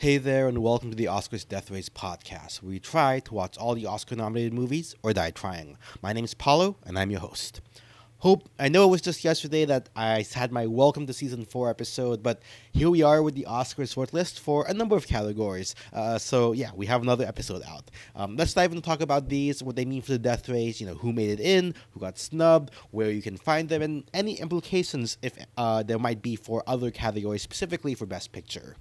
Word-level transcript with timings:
Hey 0.00 0.18
there, 0.18 0.46
and 0.46 0.62
welcome 0.62 0.90
to 0.90 0.96
the 0.96 1.06
Oscars 1.06 1.48
Death 1.48 1.72
Race 1.72 1.88
podcast, 1.88 2.62
where 2.62 2.70
we 2.70 2.78
try 2.78 3.18
to 3.18 3.34
watch 3.34 3.58
all 3.58 3.74
the 3.74 3.86
Oscar 3.86 4.14
nominated 4.14 4.54
movies 4.54 4.94
or 5.02 5.12
die 5.12 5.32
trying. 5.32 5.76
My 6.00 6.12
name 6.12 6.24
is 6.24 6.34
Paulo, 6.34 6.76
and 6.86 6.96
I'm 6.96 7.10
your 7.10 7.18
host. 7.18 7.60
Hope, 8.18 8.48
I 8.60 8.68
know 8.68 8.84
it 8.84 8.90
was 8.92 9.00
just 9.00 9.24
yesterday 9.24 9.64
that 9.64 9.88
I 9.96 10.24
had 10.34 10.52
my 10.52 10.68
Welcome 10.68 11.08
to 11.08 11.12
Season 11.12 11.44
4 11.44 11.68
episode, 11.68 12.22
but 12.22 12.42
here 12.70 12.88
we 12.90 13.02
are 13.02 13.24
with 13.24 13.34
the 13.34 13.46
Oscars 13.50 13.92
shortlist 13.92 14.38
for 14.38 14.64
a 14.68 14.72
number 14.72 14.94
of 14.94 15.08
categories. 15.08 15.74
Uh, 15.92 16.16
so, 16.16 16.52
yeah, 16.52 16.70
we 16.76 16.86
have 16.86 17.02
another 17.02 17.26
episode 17.26 17.64
out. 17.68 17.90
Um, 18.14 18.36
let's 18.36 18.54
dive 18.54 18.70
and 18.70 18.84
talk 18.84 19.00
about 19.00 19.28
these, 19.28 19.64
what 19.64 19.74
they 19.74 19.84
mean 19.84 20.02
for 20.02 20.12
the 20.12 20.18
death 20.20 20.48
race, 20.48 20.80
you 20.80 20.86
know, 20.86 20.94
who 20.94 21.12
made 21.12 21.30
it 21.30 21.40
in, 21.40 21.74
who 21.90 21.98
got 21.98 22.20
snubbed, 22.20 22.70
where 22.92 23.10
you 23.10 23.20
can 23.20 23.36
find 23.36 23.68
them, 23.68 23.82
and 23.82 24.08
any 24.14 24.34
implications 24.34 25.18
if 25.22 25.36
uh, 25.56 25.82
there 25.82 25.98
might 25.98 26.22
be 26.22 26.36
for 26.36 26.62
other 26.68 26.92
categories, 26.92 27.42
specifically 27.42 27.96
for 27.96 28.06
Best 28.06 28.30
Picture. 28.30 28.76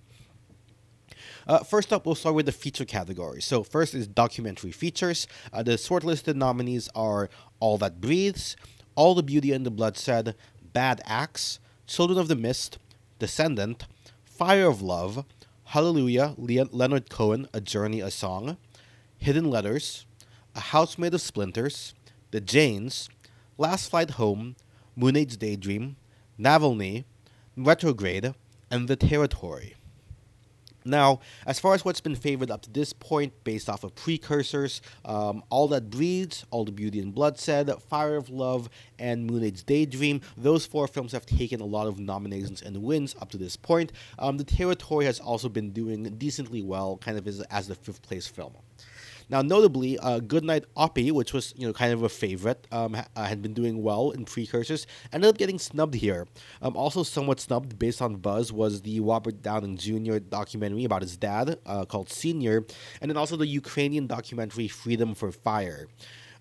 Uh, 1.47 1.59
first 1.59 1.93
up, 1.93 2.05
we'll 2.05 2.13
start 2.13 2.35
with 2.35 2.45
the 2.45 2.51
feature 2.51 2.83
category. 2.83 3.41
So, 3.41 3.63
first 3.63 3.95
is 3.95 4.05
documentary 4.05 4.71
features. 4.71 5.27
Uh, 5.53 5.63
the 5.63 5.71
shortlisted 5.71 6.35
nominees 6.35 6.89
are 6.93 7.29
All 7.61 7.77
That 7.77 8.01
Breathes, 8.01 8.57
All 8.95 9.15
the 9.15 9.23
Beauty 9.23 9.53
and 9.53 9.65
the 9.65 9.71
Bloodshed, 9.71 10.35
Bad 10.73 11.01
Axe, 11.05 11.59
Children 11.87 12.19
of 12.19 12.27
the 12.27 12.35
Mist, 12.35 12.79
Descendant, 13.17 13.87
Fire 14.25 14.67
of 14.67 14.81
Love, 14.81 15.23
Hallelujah, 15.63 16.35
Le- 16.37 16.67
Leonard 16.69 17.09
Cohen, 17.09 17.47
A 17.53 17.61
Journey, 17.61 18.01
a 18.01 18.11
Song, 18.11 18.57
Hidden 19.17 19.49
Letters, 19.49 20.05
A 20.53 20.59
House 20.59 20.97
Made 20.97 21.13
of 21.13 21.21
Splinters, 21.21 21.93
The 22.31 22.41
Janes, 22.41 23.09
Last 23.57 23.89
Flight 23.89 24.11
Home, 24.11 24.57
Moon 24.97 25.15
Age 25.15 25.37
Daydream, 25.37 25.95
Navalny, 26.37 27.05
Retrograde, 27.55 28.35
and 28.69 28.89
The 28.89 28.97
Territory. 28.97 29.76
Now, 30.87 31.19
as 31.45 31.59
far 31.59 31.73
as 31.73 31.83
what's 31.83 32.01
been 32.01 32.15
favored 32.15 32.49
up 32.49 32.61
to 32.63 32.69
this 32.71 32.93
point, 32.93 33.33
based 33.43 33.69
off 33.69 33.83
of 33.83 33.93
precursors, 33.95 34.81
um, 35.05 35.43
All 35.49 35.67
That 35.67 35.89
Breathes, 35.89 36.45
All 36.49 36.65
the 36.65 36.71
Beauty 36.71 36.99
and 36.99 37.13
Bloodshed, 37.13 37.69
Fire 37.83 38.15
of 38.15 38.29
Love, 38.29 38.69
and 38.97 39.27
Moon 39.27 39.43
Age 39.43 39.63
Daydream, 39.65 40.21
those 40.37 40.65
four 40.65 40.87
films 40.87 41.11
have 41.11 41.25
taken 41.25 41.61
a 41.61 41.65
lot 41.65 41.87
of 41.87 41.99
nominations 41.99 42.61
and 42.61 42.81
wins 42.81 43.15
up 43.21 43.29
to 43.31 43.37
this 43.37 43.55
point. 43.55 43.91
Um, 44.17 44.37
the 44.37 44.43
Territory 44.43 45.05
has 45.05 45.19
also 45.19 45.49
been 45.49 45.71
doing 45.71 46.03
decently 46.17 46.61
well, 46.61 46.97
kind 46.97 47.17
of 47.17 47.27
as, 47.27 47.41
as 47.41 47.67
the 47.67 47.75
fifth 47.75 48.01
place 48.01 48.27
film. 48.27 48.53
Now, 49.29 49.41
notably, 49.41 49.99
uh, 49.99 50.19
Goodnight 50.19 50.65
Oppy, 50.75 51.11
which 51.11 51.33
was 51.33 51.53
you 51.57 51.67
know 51.67 51.73
kind 51.73 51.93
of 51.93 52.03
a 52.03 52.09
favorite, 52.09 52.67
um, 52.71 52.93
ha- 52.93 53.07
uh, 53.15 53.25
had 53.25 53.41
been 53.41 53.53
doing 53.53 53.83
well 53.83 54.11
in 54.11 54.25
precursors, 54.25 54.87
ended 55.11 55.29
up 55.29 55.37
getting 55.37 55.59
snubbed 55.59 55.95
here. 55.95 56.27
Um, 56.61 56.77
also, 56.77 57.03
somewhat 57.03 57.39
snubbed 57.39 57.77
based 57.77 58.01
on 58.01 58.15
buzz 58.15 58.51
was 58.53 58.81
the 58.81 58.99
Robert 58.99 59.41
Downey 59.41 59.75
Jr. 59.75 60.19
documentary 60.19 60.85
about 60.85 61.01
his 61.01 61.17
dad 61.17 61.59
uh, 61.65 61.85
called 61.85 62.09
Senior, 62.09 62.65
and 63.01 63.09
then 63.09 63.17
also 63.17 63.35
the 63.35 63.47
Ukrainian 63.47 64.07
documentary 64.07 64.67
Freedom 64.67 65.13
for 65.13 65.31
Fire. 65.31 65.87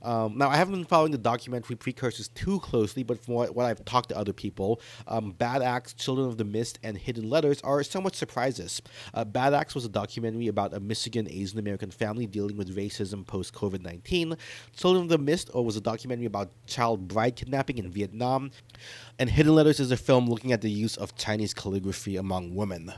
Um, 0.03 0.39
now, 0.39 0.49
I 0.49 0.57
haven't 0.57 0.75
been 0.75 0.85
following 0.85 1.13
the 1.13 1.19
documentary 1.19 1.77
precursors 1.77 2.29
too 2.29 2.61
closely, 2.61 3.03
but 3.03 3.25
from 3.25 3.35
what, 3.35 3.55
what 3.55 3.67
I've 3.67 3.85
talked 3.85 4.11
to 4.11 4.19
other 4.19 4.33
people, 4.33 4.81
um, 5.07 5.33
Bad 5.33 5.63
Axe, 5.63 5.93
Children 5.95 6.29
of 6.29 6.37
the 6.37 6.45
Mist, 6.45 6.79
and 6.83 6.97
Hidden 6.97 7.29
Letters 7.29 7.61
are 7.63 7.83
somewhat 7.83 8.15
surprises. 8.15 8.83
Uh, 9.15 9.25
Bad 9.25 9.55
Axe 9.55 9.75
was 9.75 9.85
a 9.85 9.89
documentary 9.89 10.49
about 10.49 10.75
a 10.75 10.81
Michigan 10.81 11.27
Asian 11.31 11.59
American 11.59 11.91
family 11.91 12.27
dealing 12.27 12.57
with 12.57 12.77
racism 12.77 13.27
post 13.27 13.55
COVID 13.55 13.83
19. 13.83 14.37
Children 14.77 15.05
of 15.05 15.09
the 15.09 15.19
Mist 15.19 15.51
uh, 15.55 15.63
was 15.63 15.77
a 15.77 15.81
documentary 15.81 16.27
about 16.27 16.51
child 16.67 17.09
bride 17.09 17.37
kidnapping 17.37 17.79
in 17.79 17.91
Vietnam. 17.91 18.51
And 19.19 19.31
Hidden 19.31 19.55
Letters 19.55 19.81
is 19.81 19.91
a 19.91 19.97
film 19.97 20.29
looking 20.29 20.53
at 20.53 20.61
the 20.61 20.71
use 20.71 20.97
of 20.97 21.17
Chinese 21.17 21.55
calligraphy 21.55 22.17
among 22.17 22.55
women. 22.55 22.93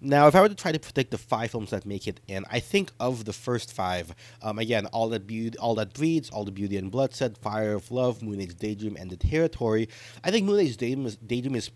Now, 0.00 0.28
if 0.28 0.36
I 0.36 0.40
were 0.40 0.48
to 0.48 0.54
try 0.54 0.70
to 0.70 0.78
predict 0.78 1.10
the 1.10 1.18
five 1.18 1.50
films 1.50 1.70
that 1.70 1.84
make 1.84 2.06
it 2.06 2.20
in, 2.28 2.44
I 2.48 2.60
think 2.60 2.92
of 3.00 3.24
the 3.24 3.32
first 3.32 3.72
five, 3.72 4.14
um, 4.42 4.60
again, 4.60 4.86
All 4.86 5.08
That 5.08 5.26
Beauty, 5.26 5.58
All 5.58 5.74
That 5.74 5.92
Breathes, 5.92 6.30
All 6.30 6.44
the 6.44 6.52
Beauty 6.52 6.76
and 6.76 6.88
Bloodshed, 6.88 7.36
Fire 7.36 7.72
of 7.72 7.90
Love, 7.90 8.22
Moon 8.22 8.40
Age 8.40 8.54
Daydream, 8.54 8.96
and 8.96 9.10
The 9.10 9.16
Territory. 9.16 9.88
I 10.22 10.30
think 10.30 10.46
Moon 10.46 10.60
Age 10.60 10.76
Daydream 10.76 11.04
is, 11.04 11.16
Daydream 11.16 11.56
is 11.56 11.70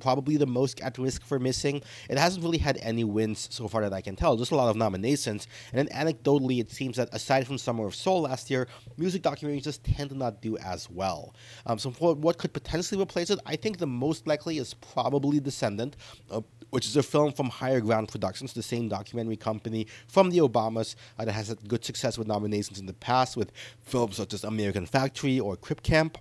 probably 0.00 0.36
the 0.36 0.44
most 0.44 0.82
at 0.82 0.98
risk 0.98 1.24
for 1.24 1.38
missing. 1.38 1.80
It 2.10 2.18
hasn't 2.18 2.44
really 2.44 2.58
had 2.58 2.76
any 2.82 3.04
wins 3.04 3.48
so 3.50 3.68
far 3.68 3.80
that 3.80 3.94
I 3.94 4.02
can 4.02 4.16
tell, 4.16 4.36
just 4.36 4.52
a 4.52 4.56
lot 4.56 4.68
of 4.68 4.76
nominations. 4.76 5.48
And 5.72 5.88
then 5.88 6.06
anecdotally, 6.06 6.60
it 6.60 6.70
seems 6.70 6.98
that 6.98 7.08
aside 7.12 7.46
from 7.46 7.56
Summer 7.56 7.86
of 7.86 7.94
Soul 7.94 8.22
last 8.22 8.50
year, 8.50 8.68
music 8.98 9.22
documentaries 9.22 9.64
just 9.64 9.82
tend 9.82 10.10
to 10.10 10.16
not 10.16 10.42
do 10.42 10.58
as 10.58 10.90
well. 10.90 11.34
Um, 11.64 11.78
so, 11.78 11.90
for 11.90 12.14
what 12.16 12.36
could 12.36 12.52
potentially 12.52 13.00
replace 13.00 13.30
it, 13.30 13.38
I 13.46 13.56
think 13.56 13.78
the 13.78 13.86
most 13.86 14.26
likely 14.26 14.58
is 14.58 14.74
probably 14.74 15.40
Descendant. 15.40 15.96
Uh, 16.30 16.42
which 16.72 16.86
is 16.86 16.96
a 16.96 17.02
film 17.02 17.30
from 17.30 17.50
Higher 17.62 17.80
Ground 17.80 18.08
Productions, 18.08 18.52
the 18.52 18.62
same 18.62 18.88
documentary 18.88 19.36
company 19.36 19.86
from 20.08 20.30
the 20.30 20.38
Obamas 20.38 20.96
uh, 21.16 21.24
that 21.24 21.30
has 21.30 21.46
had 21.46 21.68
good 21.68 21.84
success 21.84 22.18
with 22.18 22.26
nominations 22.26 22.80
in 22.80 22.86
the 22.86 22.92
past 22.92 23.36
with 23.36 23.52
films 23.82 24.16
such 24.16 24.34
as 24.34 24.42
American 24.42 24.84
Factory 24.84 25.38
or 25.38 25.54
Crip 25.54 25.84
Camp. 25.84 26.18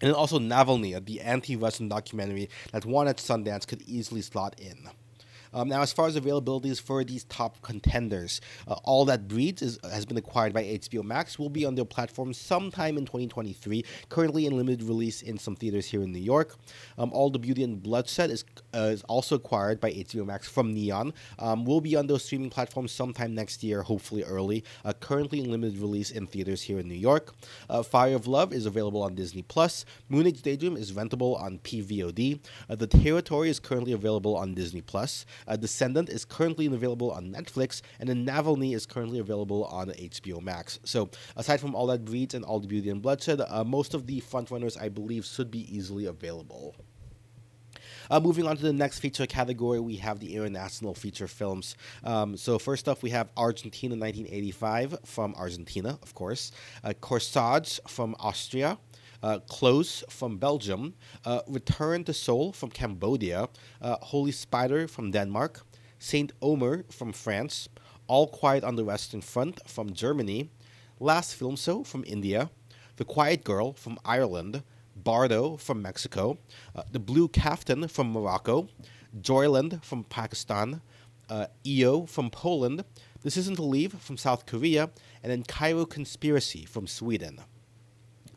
And 0.00 0.08
then 0.08 0.14
also 0.14 0.38
Navalny, 0.38 1.04
the 1.04 1.20
anti-Russian 1.22 1.88
documentary 1.88 2.48
that 2.70 2.86
won 2.86 3.08
at 3.08 3.16
Sundance, 3.16 3.66
could 3.66 3.82
easily 3.82 4.22
slot 4.22 4.54
in. 4.60 4.88
Um, 5.52 5.68
now, 5.68 5.82
as 5.82 5.92
far 5.92 6.06
as 6.06 6.16
availabilities 6.16 6.80
for 6.80 7.04
these 7.04 7.24
top 7.24 7.60
contenders, 7.62 8.40
uh, 8.66 8.74
All 8.84 9.04
That 9.04 9.28
Breathes 9.28 9.62
is, 9.62 9.78
has 9.90 10.06
been 10.06 10.16
acquired 10.16 10.52
by 10.52 10.64
HBO 10.64 11.02
Max, 11.02 11.38
will 11.38 11.48
be 11.48 11.64
on 11.64 11.74
their 11.74 11.84
platform 11.84 12.32
sometime 12.32 12.98
in 12.98 13.04
2023, 13.04 13.84
currently 14.08 14.46
in 14.46 14.56
limited 14.56 14.82
release 14.82 15.22
in 15.22 15.38
some 15.38 15.56
theaters 15.56 15.86
here 15.86 16.02
in 16.02 16.12
New 16.12 16.18
York. 16.18 16.56
Um, 16.96 17.12
All 17.12 17.30
the 17.30 17.38
Beauty 17.38 17.62
and 17.62 17.82
Bloodshed 17.82 18.30
is, 18.30 18.44
uh, 18.74 18.90
is 18.92 19.02
also 19.02 19.36
acquired 19.36 19.80
by 19.80 19.92
HBO 19.92 20.26
Max 20.26 20.48
from 20.48 20.72
Neon, 20.74 21.12
um, 21.38 21.64
will 21.64 21.80
be 21.80 21.96
on 21.96 22.06
those 22.06 22.24
streaming 22.24 22.50
platforms 22.50 22.92
sometime 22.92 23.34
next 23.34 23.62
year, 23.62 23.82
hopefully 23.82 24.24
early, 24.24 24.64
uh, 24.84 24.92
currently 24.92 25.40
in 25.40 25.50
limited 25.50 25.78
release 25.78 26.10
in 26.10 26.26
theaters 26.26 26.62
here 26.62 26.78
in 26.78 26.88
New 26.88 26.94
York. 26.94 27.34
Uh, 27.68 27.82
Fire 27.82 28.14
of 28.14 28.26
Love 28.26 28.52
is 28.52 28.66
available 28.66 29.02
on 29.02 29.14
Disney 29.14 29.42
Plus. 29.42 29.84
Moon 30.08 30.26
Age 30.26 30.42
Daydream 30.42 30.76
is 30.76 30.92
rentable 30.92 31.40
on 31.40 31.58
PVOD. 31.58 32.40
Uh, 32.68 32.74
the 32.74 32.86
Territory 32.86 33.48
is 33.48 33.60
currently 33.60 33.92
available 33.92 34.36
on 34.36 34.54
Disney 34.54 34.80
Plus. 34.80 35.24
Uh, 35.46 35.56
Descendant 35.56 36.08
is 36.08 36.24
currently 36.24 36.66
available 36.66 37.10
on 37.10 37.32
Netflix, 37.32 37.82
and 38.00 38.08
then 38.08 38.26
Navalny 38.26 38.74
is 38.74 38.86
currently 38.86 39.18
available 39.18 39.64
on 39.64 39.88
HBO 39.88 40.42
Max. 40.42 40.78
So, 40.84 41.10
aside 41.36 41.60
from 41.60 41.74
All 41.74 41.86
That 41.86 42.04
Breathes 42.04 42.34
and 42.34 42.44
All 42.44 42.60
the 42.60 42.68
Beauty 42.68 42.90
and 42.90 43.02
Bloodshed, 43.02 43.40
uh, 43.40 43.64
most 43.64 43.94
of 43.94 44.06
the 44.06 44.20
frontrunners, 44.20 44.80
I 44.80 44.88
believe, 44.88 45.24
should 45.24 45.50
be 45.50 45.74
easily 45.74 46.06
available. 46.06 46.74
Uh, 48.10 48.20
moving 48.20 48.46
on 48.46 48.56
to 48.56 48.62
the 48.62 48.72
next 48.72 49.00
feature 49.00 49.26
category, 49.26 49.80
we 49.80 49.96
have 49.96 50.18
the 50.18 50.34
international 50.34 50.94
feature 50.94 51.28
films. 51.28 51.76
Um, 52.04 52.36
so 52.36 52.58
first 52.58 52.88
up, 52.88 53.02
we 53.02 53.10
have 53.10 53.28
Argentina 53.36 53.94
1985 53.94 55.00
from 55.04 55.34
Argentina, 55.34 55.98
of 56.02 56.14
course. 56.14 56.52
Uh, 56.82 56.94
Corsage 57.00 57.80
from 57.86 58.16
Austria. 58.18 58.78
Uh, 59.22 59.40
Close 59.48 60.04
from 60.08 60.38
Belgium, 60.38 60.94
uh, 61.24 61.40
Return 61.48 62.04
to 62.04 62.12
Seoul 62.12 62.52
from 62.52 62.70
Cambodia, 62.70 63.48
uh, 63.82 63.96
Holy 64.00 64.32
Spider 64.32 64.86
from 64.86 65.10
Denmark, 65.10 65.66
Saint 65.98 66.32
Omer 66.40 66.84
from 66.90 67.12
France, 67.12 67.68
All 68.06 68.28
Quiet 68.28 68.62
on 68.62 68.76
the 68.76 68.84
Western 68.84 69.20
Front 69.20 69.68
from 69.68 69.92
Germany, 69.92 70.50
Last 71.00 71.34
Film 71.34 71.56
Show 71.56 71.82
from 71.82 72.04
India, 72.06 72.50
The 72.96 73.04
Quiet 73.04 73.44
Girl 73.44 73.72
from 73.72 73.98
Ireland, 74.04 74.62
Bardo 74.96 75.56
from 75.56 75.82
Mexico, 75.82 76.38
uh, 76.74 76.82
The 76.90 76.98
Blue 77.00 77.28
Caftan 77.28 77.88
from 77.88 78.12
Morocco, 78.12 78.68
Joyland 79.20 79.84
from 79.84 80.04
Pakistan, 80.04 80.80
uh, 81.28 81.46
EO 81.66 82.06
from 82.06 82.30
Poland, 82.30 82.84
Decision 83.22 83.56
to 83.56 83.62
Leave 83.62 83.94
from 83.94 84.16
South 84.16 84.46
Korea, 84.46 84.90
and 85.22 85.30
then 85.32 85.42
Cairo 85.42 85.84
Conspiracy 85.84 86.64
from 86.64 86.86
Sweden. 86.86 87.40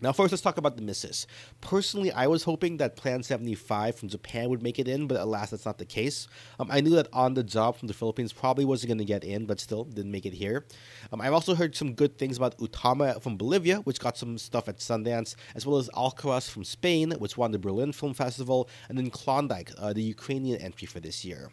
Now, 0.01 0.12
first, 0.12 0.31
let's 0.31 0.42
talk 0.42 0.57
about 0.57 0.77
the 0.77 0.81
misses. 0.81 1.27
Personally, 1.62 2.12
I 2.12 2.25
was 2.25 2.44
hoping 2.44 2.77
that 2.77 2.95
Plan 2.95 3.21
75 3.21 3.95
from 3.95 4.09
Japan 4.09 4.50
would 4.50 4.63
make 4.63 4.80
it 4.80 4.88
in, 4.88 5.06
but 5.06 5.21
alas, 5.21 5.51
that's 5.51 5.65
not 5.65 5.77
the 5.77 5.86
case. 5.86 6.27
Um, 6.59 6.69
I 6.71 6.81
knew 6.81 6.95
that 6.95 7.07
On 7.13 7.36
the 7.36 7.44
Job 7.44 7.77
from 7.77 7.88
the 7.88 7.94
Philippines 7.94 8.33
probably 8.33 8.65
wasn't 8.65 8.88
going 8.89 8.98
to 8.98 9.06
get 9.06 9.24
in, 9.24 9.45
but 9.45 9.59
still 9.59 9.83
didn't 9.83 10.12
make 10.12 10.25
it 10.25 10.33
here. 10.33 10.65
Um, 11.12 11.21
I've 11.21 11.33
also 11.33 11.53
heard 11.53 11.75
some 11.75 11.94
good 11.94 12.18
things 12.18 12.38
about 12.38 12.57
Utama 12.57 13.21
from 13.21 13.38
Bolivia, 13.38 13.77
which 13.81 14.00
got 14.00 14.18
some 14.18 14.39
stuff 14.39 14.68
at 14.68 14.77
Sundance, 14.77 15.36
as 15.53 15.68
well 15.68 15.77
as 15.77 15.88
Alcarràs 15.89 16.50
from 16.50 16.63
Spain, 16.63 17.12
which 17.19 17.38
won 17.38 17.51
the 17.51 17.59
Berlin 17.59 17.92
Film 17.92 18.15
Festival, 18.15 18.68
and 18.89 18.98
then 18.98 19.12
Klondike, 19.12 19.71
uh, 19.77 19.94
the 19.94 20.01
Ukrainian 20.01 20.59
entry 20.59 20.88
for 20.88 21.00
this 21.00 21.24
year. 21.24 21.51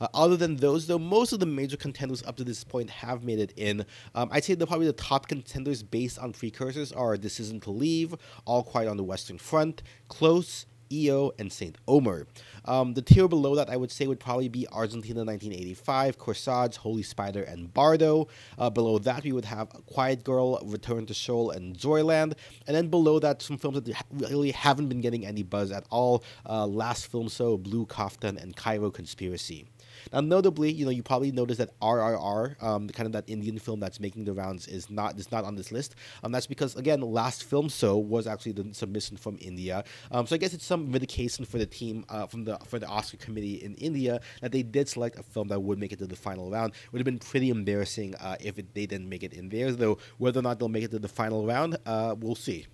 Uh, 0.00 0.08
other 0.14 0.36
than 0.36 0.56
those, 0.56 0.86
though, 0.86 0.98
most 0.98 1.32
of 1.32 1.40
the 1.40 1.46
major 1.46 1.76
contenders 1.76 2.22
up 2.24 2.36
to 2.36 2.44
this 2.44 2.64
point 2.64 2.90
have 2.90 3.24
made 3.24 3.38
it 3.38 3.52
in. 3.56 3.84
Um, 4.14 4.28
I'd 4.32 4.44
say 4.44 4.54
the, 4.54 4.66
probably 4.66 4.86
the 4.86 4.92
top 4.92 5.28
contenders 5.28 5.82
based 5.82 6.18
on 6.18 6.32
precursors 6.32 6.92
are 6.92 7.16
Decision 7.16 7.60
to 7.60 7.70
Leave, 7.70 8.14
All 8.44 8.62
Quiet 8.62 8.88
on 8.88 8.96
the 8.96 9.04
Western 9.04 9.38
Front, 9.38 9.82
Close, 10.08 10.66
EO, 10.92 11.32
and 11.38 11.52
St. 11.52 11.76
Omer. 11.86 12.26
Um, 12.64 12.94
the 12.94 13.02
tier 13.02 13.28
below 13.28 13.54
that 13.54 13.70
I 13.70 13.76
would 13.76 13.90
say 13.90 14.06
would 14.06 14.20
probably 14.20 14.48
be 14.48 14.66
Argentina 14.68 15.24
1985, 15.24 16.18
Corsage, 16.18 16.76
Holy 16.76 17.02
Spider, 17.02 17.42
and 17.42 17.72
Bardo. 17.72 18.28
Uh, 18.58 18.70
below 18.70 18.98
that, 18.98 19.24
we 19.24 19.32
would 19.32 19.44
have 19.44 19.68
Quiet 19.86 20.24
Girl, 20.24 20.60
Return 20.64 21.06
to 21.06 21.14
Seoul, 21.14 21.50
and 21.50 21.76
Joyland. 21.76 22.34
And 22.66 22.76
then 22.76 22.88
below 22.88 23.18
that, 23.20 23.42
some 23.42 23.58
films 23.58 23.80
that 23.80 24.04
really 24.12 24.50
haven't 24.50 24.88
been 24.88 25.00
getting 25.00 25.26
any 25.26 25.42
buzz 25.42 25.70
at 25.70 25.84
all 25.90 26.24
uh, 26.48 26.66
Last 26.66 27.06
Film 27.10 27.28
Show, 27.28 27.56
Blue 27.56 27.86
Kaftan, 27.86 28.40
and 28.40 28.54
Cairo 28.56 28.90
Conspiracy. 28.90 29.66
Now, 30.12 30.20
notably, 30.20 30.72
you 30.72 30.84
know, 30.84 30.90
you 30.90 31.02
probably 31.02 31.32
noticed 31.32 31.58
that 31.58 31.78
RRR, 31.80 32.62
um, 32.62 32.88
kind 32.88 33.06
of 33.06 33.12
that 33.12 33.24
Indian 33.26 33.58
film 33.58 33.80
that's 33.80 34.00
making 34.00 34.24
the 34.24 34.32
rounds, 34.32 34.66
is 34.66 34.90
not 34.90 35.18
is 35.18 35.30
not 35.30 35.44
on 35.44 35.56
this 35.56 35.72
list. 35.72 35.94
Um, 36.22 36.32
that's 36.32 36.46
because 36.46 36.76
again, 36.76 37.00
last 37.00 37.44
film 37.44 37.68
show 37.68 37.96
was 37.96 38.26
actually 38.26 38.52
the 38.52 38.74
submission 38.74 39.16
from 39.16 39.38
India. 39.40 39.84
Um, 40.10 40.26
so 40.26 40.34
I 40.34 40.38
guess 40.38 40.54
it's 40.54 40.64
some 40.64 40.90
vindication 40.90 41.44
for 41.44 41.58
the 41.58 41.66
team 41.66 42.04
uh, 42.08 42.26
from 42.26 42.44
the 42.44 42.58
for 42.66 42.78
the 42.78 42.86
Oscar 42.86 43.16
committee 43.16 43.56
in 43.56 43.74
India 43.74 44.20
that 44.40 44.52
they 44.52 44.62
did 44.62 44.88
select 44.88 45.18
a 45.18 45.22
film 45.22 45.48
that 45.48 45.60
would 45.60 45.78
make 45.78 45.92
it 45.92 45.98
to 45.98 46.06
the 46.06 46.16
final 46.16 46.50
round. 46.50 46.72
It 46.72 46.92
would 46.92 47.00
have 47.00 47.04
been 47.04 47.18
pretty 47.18 47.50
embarrassing 47.50 48.14
uh, 48.16 48.36
if 48.40 48.58
it, 48.58 48.74
they 48.74 48.86
didn't 48.86 49.08
make 49.08 49.22
it 49.22 49.32
in 49.32 49.48
there. 49.48 49.72
Though 49.72 49.98
whether 50.18 50.40
or 50.40 50.42
not 50.42 50.58
they'll 50.58 50.68
make 50.68 50.84
it 50.84 50.90
to 50.92 50.98
the 50.98 51.08
final 51.08 51.46
round, 51.46 51.76
uh, 51.86 52.14
we'll 52.18 52.34
see. 52.34 52.66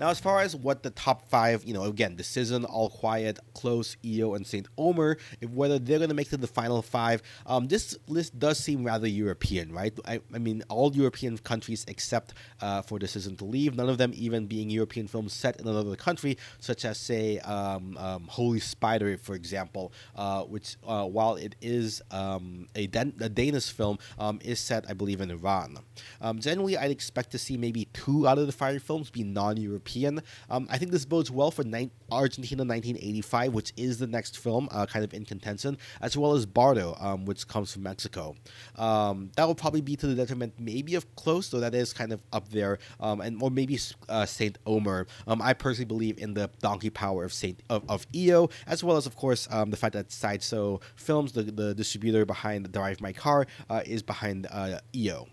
Now, 0.00 0.08
as 0.08 0.20
far 0.20 0.40
as 0.40 0.56
what 0.56 0.82
the 0.82 0.90
top 0.90 1.28
five, 1.28 1.64
you 1.64 1.74
know, 1.74 1.84
again, 1.84 2.16
Decision, 2.16 2.64
All 2.64 2.90
Quiet, 2.90 3.38
Close, 3.54 3.96
EO, 4.04 4.34
and 4.34 4.46
Saint 4.46 4.68
Omer, 4.78 5.18
if 5.40 5.50
whether 5.50 5.78
they're 5.78 5.98
going 5.98 6.08
to 6.10 6.14
make 6.14 6.28
it 6.28 6.30
to 6.30 6.36
the 6.36 6.46
final 6.46 6.82
five, 6.82 7.22
um, 7.46 7.68
this 7.68 7.96
list 8.08 8.38
does 8.38 8.58
seem 8.58 8.84
rather 8.84 9.06
European, 9.06 9.72
right? 9.72 9.96
I, 10.06 10.20
I 10.32 10.38
mean, 10.38 10.62
all 10.68 10.94
European 10.94 11.38
countries 11.38 11.84
except 11.88 12.34
uh, 12.60 12.82
for 12.82 12.98
Decision 12.98 13.36
to 13.36 13.44
Leave, 13.44 13.76
none 13.76 13.88
of 13.88 13.98
them 13.98 14.12
even 14.14 14.46
being 14.46 14.70
European 14.70 15.06
films 15.06 15.32
set 15.32 15.60
in 15.60 15.68
another 15.68 15.96
country, 15.96 16.38
such 16.58 16.84
as, 16.84 16.98
say, 16.98 17.38
um, 17.40 17.96
um, 17.98 18.26
Holy 18.28 18.60
Spider, 18.60 19.16
for 19.18 19.34
example, 19.34 19.92
uh, 20.16 20.42
which, 20.42 20.76
uh, 20.86 21.04
while 21.04 21.36
it 21.36 21.54
is 21.60 22.02
um, 22.10 22.68
a, 22.74 22.86
Dan- 22.86 23.14
a, 23.20 23.28
Danish 23.28 23.70
film, 23.70 23.98
um, 24.18 24.38
is 24.42 24.60
set, 24.60 24.84
I 24.88 24.94
believe, 24.94 25.20
in 25.20 25.30
Iran. 25.30 25.78
Um, 26.20 26.38
generally, 26.38 26.76
I'd 26.76 26.90
expect 26.90 27.30
to 27.32 27.38
see 27.38 27.56
maybe 27.56 27.86
two 27.92 28.26
out 28.26 28.38
of 28.38 28.46
the 28.46 28.52
five 28.52 28.82
films 28.82 29.10
be 29.10 29.22
non 29.22 29.56
European. 29.64 30.22
Um, 30.50 30.68
I 30.70 30.78
think 30.78 30.92
this 30.92 31.04
bodes 31.04 31.30
well 31.30 31.50
for 31.50 31.64
ni- 31.64 31.90
Argentina 32.10 32.62
1985, 32.64 33.54
which 33.54 33.72
is 33.76 33.98
the 33.98 34.06
next 34.06 34.38
film, 34.38 34.68
uh, 34.70 34.86
kind 34.86 35.04
of 35.04 35.12
in 35.12 35.24
contention, 35.24 35.78
as 36.00 36.16
well 36.16 36.34
as 36.34 36.46
Bardo, 36.46 36.96
um, 37.00 37.24
which 37.24 37.46
comes 37.48 37.72
from 37.72 37.82
Mexico. 37.82 38.36
Um, 38.76 39.30
that 39.36 39.46
will 39.46 39.54
probably 39.54 39.80
be 39.80 39.96
to 39.96 40.06
the 40.06 40.14
detriment, 40.14 40.54
maybe 40.58 40.94
of 40.94 41.04
Close, 41.16 41.50
though 41.50 41.60
that 41.60 41.74
is 41.74 41.92
kind 41.92 42.12
of 42.12 42.20
up 42.32 42.48
there, 42.50 42.78
um, 43.00 43.20
and 43.20 43.42
or 43.42 43.50
maybe 43.50 43.78
uh, 44.08 44.26
Saint 44.26 44.58
Omer. 44.66 45.06
Um, 45.26 45.40
I 45.42 45.52
personally 45.52 45.86
believe 45.86 46.18
in 46.18 46.34
the 46.34 46.50
donkey 46.60 46.90
power 46.90 47.24
of 47.24 47.32
Saint 47.32 47.62
of, 47.70 47.82
of 47.88 48.06
EO, 48.14 48.48
as 48.66 48.84
well 48.84 48.96
as 48.96 49.06
of 49.06 49.16
course 49.16 49.48
um, 49.50 49.70
the 49.70 49.76
fact 49.76 49.94
that 49.94 50.12
Sideshow 50.12 50.80
Films, 50.96 51.32
the 51.32 51.42
the 51.42 51.74
distributor 51.74 52.24
behind 52.24 52.70
Drive 52.72 53.00
My 53.00 53.12
Car, 53.12 53.46
uh, 53.70 53.82
is 53.84 54.02
behind 54.02 54.46
uh, 54.50 54.78
EO. 54.94 55.28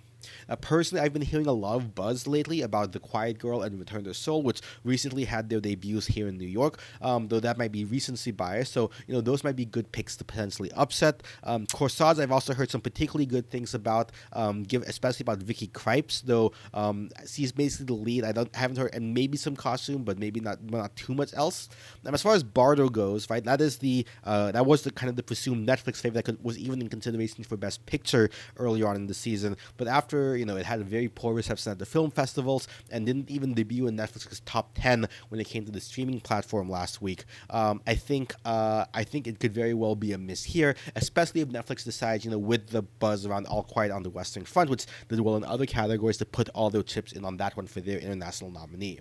Uh, 0.52 0.56
personally, 0.58 1.02
I've 1.02 1.14
been 1.14 1.22
hearing 1.22 1.48
a 1.48 1.54
lot 1.54 1.78
of 1.78 1.96
buzz 1.96 2.28
lately 2.28 2.62
about 2.62 2.92
The 2.92 3.00
Quiet 3.00 3.40
Girl 3.40 3.62
and 3.62 3.80
Return 3.80 4.04
to 4.04 4.14
Seoul, 4.14 4.44
which 4.44 4.60
recently 4.84 5.24
had 5.24 5.50
their 5.50 5.62
debuts 5.62 6.08
here 6.08 6.28
in 6.28 6.38
New 6.38 6.48
York, 6.48 6.82
um, 7.02 7.30
though 7.30 7.40
that 7.40 7.58
might 7.58 7.72
be 7.72 7.86
recency 7.86 8.32
bias. 8.32 8.70
So, 8.70 8.92
you 9.08 9.14
know, 9.14 9.22
those 9.22 9.46
might 9.46 9.56
be 9.56 9.64
good 9.64 9.90
picks 9.94 10.18
to 10.18 10.26
potentially 10.26 10.70
upset. 10.74 11.24
Um, 11.44 11.68
Corsage, 11.68 12.20
I've 12.20 12.34
also 12.34 12.54
heard 12.54 12.70
some 12.70 12.82
particularly 12.82 13.26
good 13.26 13.50
things 13.50 13.74
about, 13.74 14.12
um, 14.34 14.64
give 14.64 14.82
especially 14.84 15.24
about 15.24 15.38
Vicky 15.38 15.68
Krieps, 15.68 16.22
though 16.24 16.52
um, 16.74 17.10
she's 17.26 17.54
basically 17.54 17.86
the 17.86 17.94
lead. 17.94 18.26
I 18.26 18.34
don't 18.34 18.54
haven't 18.54 18.76
heard, 18.76 18.94
and 18.94 19.14
maybe 19.14 19.38
some 19.38 19.56
costume, 19.56 20.04
but 20.04 20.20
maybe 20.20 20.42
not 20.42 20.62
not 20.62 20.94
too 20.98 21.14
much 21.14 21.34
else. 21.34 21.70
And 22.04 22.14
as 22.14 22.22
far 22.22 22.36
as 22.36 22.44
Bardo 22.44 22.90
goes, 22.90 23.30
right, 23.30 23.44
that 23.46 23.62
is 23.62 23.78
the 23.78 24.06
uh, 24.26 24.52
that 24.52 24.66
was 24.66 24.82
the 24.82 24.92
kind 24.92 25.10
of 25.10 25.16
the 25.16 25.24
presumed 25.24 25.66
Netflix 25.66 25.98
favorite 25.98 26.16
that 26.16 26.26
could, 26.26 26.44
was 26.44 26.58
even 26.58 26.82
in 26.82 26.90
consideration 26.90 27.46
for 27.46 27.56
Best 27.56 27.86
Picture 27.86 28.30
earlier 28.58 28.88
on 28.90 28.98
in 28.98 29.08
the 29.08 29.14
season, 29.14 29.56
but 29.78 29.88
after 29.88 30.41
you 30.42 30.46
know, 30.48 30.58
it 30.58 30.66
had 30.66 30.82
a 30.82 30.84
very 30.84 31.08
poor 31.08 31.36
reception 31.36 31.72
at 31.72 31.78
the 31.78 31.86
film 31.86 32.10
festivals 32.10 32.68
and 32.92 33.06
didn't 33.06 33.30
even 33.30 33.54
debut 33.54 33.86
in 33.86 33.96
Netflix's 33.96 34.40
top 34.40 34.72
10 34.74 35.08
when 35.30 35.40
it 35.40 35.48
came 35.48 35.64
to 35.66 35.72
the 35.72 35.80
streaming 35.80 36.20
platform 36.20 36.68
last 36.68 37.00
week. 37.00 37.26
Um, 37.52 37.80
I 37.86 37.94
think 37.94 38.34
uh, 38.44 38.86
I 38.92 39.04
think 39.04 39.28
it 39.28 39.40
could 39.40 39.54
very 39.54 39.76
well 39.76 39.96
be 39.96 40.14
a 40.14 40.18
miss 40.18 40.44
here, 40.44 40.76
especially 40.96 41.42
if 41.42 41.50
Netflix 41.50 41.84
decides, 41.84 42.26
you 42.26 42.32
know, 42.32 42.40
with 42.40 42.70
the 42.70 42.82
buzz 42.82 43.28
around 43.28 43.46
All 43.46 43.62
Quiet 43.62 43.92
on 43.92 44.02
the 44.02 44.10
Western 44.10 44.44
Front, 44.44 44.72
which 44.72 44.88
did 45.08 45.20
well 45.20 45.38
in 45.38 45.44
other 45.44 45.68
categories, 45.68 46.18
to 46.18 46.26
put 46.26 46.50
all 46.50 46.72
their 46.72 46.82
chips 46.82 47.12
in 47.12 47.24
on 47.24 47.38
that 47.38 47.56
one 47.56 47.68
for 47.68 47.80
their 47.80 48.00
international 48.00 48.50
nominee. 48.50 49.00